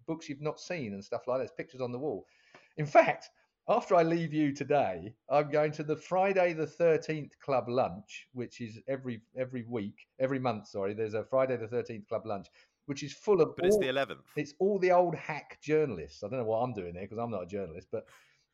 [0.07, 1.47] books you've not seen and stuff like that.
[1.47, 2.25] There's pictures on the wall.
[2.77, 3.29] In fact,
[3.67, 8.61] after I leave you today, I'm going to the Friday the 13th club lunch, which
[8.61, 10.67] is every every week, every month.
[10.67, 12.47] Sorry, there's a Friday the 13th club lunch,
[12.85, 13.55] which is full of.
[13.55, 14.25] But all, it's the eleventh.
[14.35, 16.23] It's all the old hack journalists.
[16.23, 18.05] I don't know what I'm doing there because I'm not a journalist, but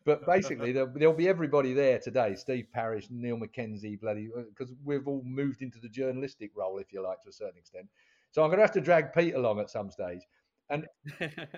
[0.05, 2.36] but basically there'll, there'll, be everybody there today.
[2.36, 6.91] Steve Parish, Niall Mackenzie, bloody because uh, we've all moved into the journalistic role, if
[6.91, 7.88] you like, to a certain extent.
[8.32, 10.21] So I'm going to have to drag Pete along at some stage.
[10.69, 10.88] And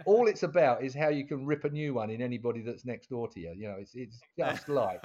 [0.05, 3.11] all it's about is how you can rip a new one in anybody that's next
[3.11, 3.53] door to you.
[3.55, 5.03] You know, it's it's just like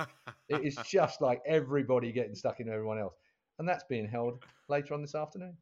[0.48, 3.16] it is just like everybody getting stuck in everyone else,
[3.58, 5.54] and that's being held later on this afternoon.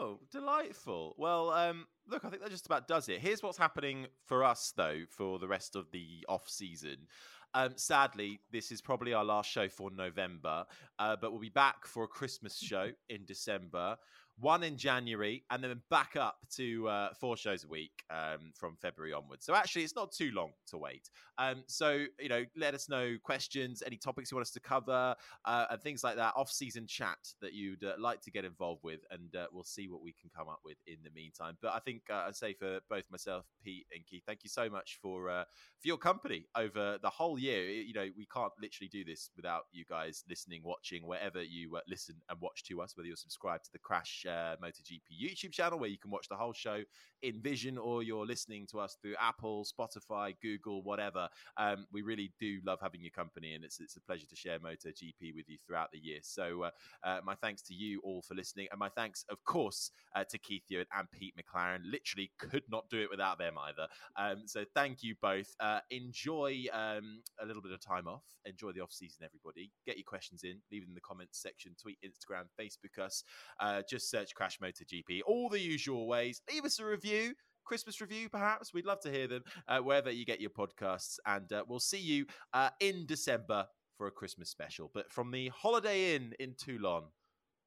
[0.00, 1.16] Oh, delightful.
[1.18, 3.18] Well, um, look, I think that just about does it.
[3.18, 7.08] Here's what's happening for us, though, for the rest of the off season.
[7.52, 10.66] Um, sadly, this is probably our last show for November,
[11.00, 13.96] uh, but we'll be back for a Christmas show in December
[14.40, 18.76] one in January, and then back up to uh, four shows a week um, from
[18.80, 19.44] February onwards.
[19.44, 21.10] So actually, it's not too long to wait.
[21.38, 25.14] Um, so you know, let us know questions, any topics you want us to cover,
[25.44, 26.34] uh, and things like that.
[26.36, 30.02] Off-season chat that you'd uh, like to get involved with, and uh, we'll see what
[30.02, 31.56] we can come up with in the meantime.
[31.60, 34.68] But I think uh, I'd say for both myself, Pete, and Keith, thank you so
[34.68, 35.44] much for uh,
[35.80, 37.70] for your company over the whole year.
[37.70, 42.16] You know, we can't literally do this without you guys listening, watching, wherever you listen
[42.28, 45.88] and watch to us, whether you're subscribed to the Crash uh, MotoGP YouTube channel where
[45.88, 46.82] you can watch the whole show
[47.22, 51.28] in vision or you're listening to us through Apple, Spotify, Google, whatever.
[51.56, 54.58] Um, we really do love having your company and it's, it's a pleasure to share
[54.58, 56.18] MotoGP with you throughout the year.
[56.22, 56.70] So, uh,
[57.02, 58.68] uh, my thanks to you all for listening.
[58.70, 61.80] And my thanks, of course, uh, to Keith Huewen and Pete McLaren.
[61.84, 63.88] Literally could not do it without them either.
[64.16, 65.54] Um, so, thank you both.
[65.60, 68.24] Uh, enjoy um, a little bit of time off.
[68.44, 69.70] Enjoy the off season, everybody.
[69.86, 73.24] Get your questions in, leave them in the comments section, tweet, Instagram, Facebook us.
[73.60, 76.40] Uh, just search Crash MotoGP, all the usual ways.
[76.52, 77.34] Leave us a review.
[77.64, 78.72] Christmas review, perhaps.
[78.72, 81.18] We'd love to hear them uh, wherever you get your podcasts.
[81.26, 83.66] And uh, we'll see you uh, in December
[83.96, 84.90] for a Christmas special.
[84.92, 87.04] But from the Holiday Inn in Toulon,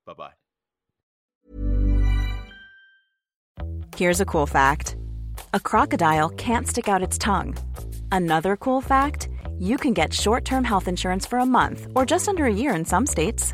[0.05, 0.31] bye bye.
[3.95, 4.95] Here's a cool fact
[5.53, 7.55] a crocodile can't stick out its tongue.
[8.11, 9.29] Another cool fact
[9.59, 12.73] you can get short term health insurance for a month or just under a year
[12.73, 13.53] in some states.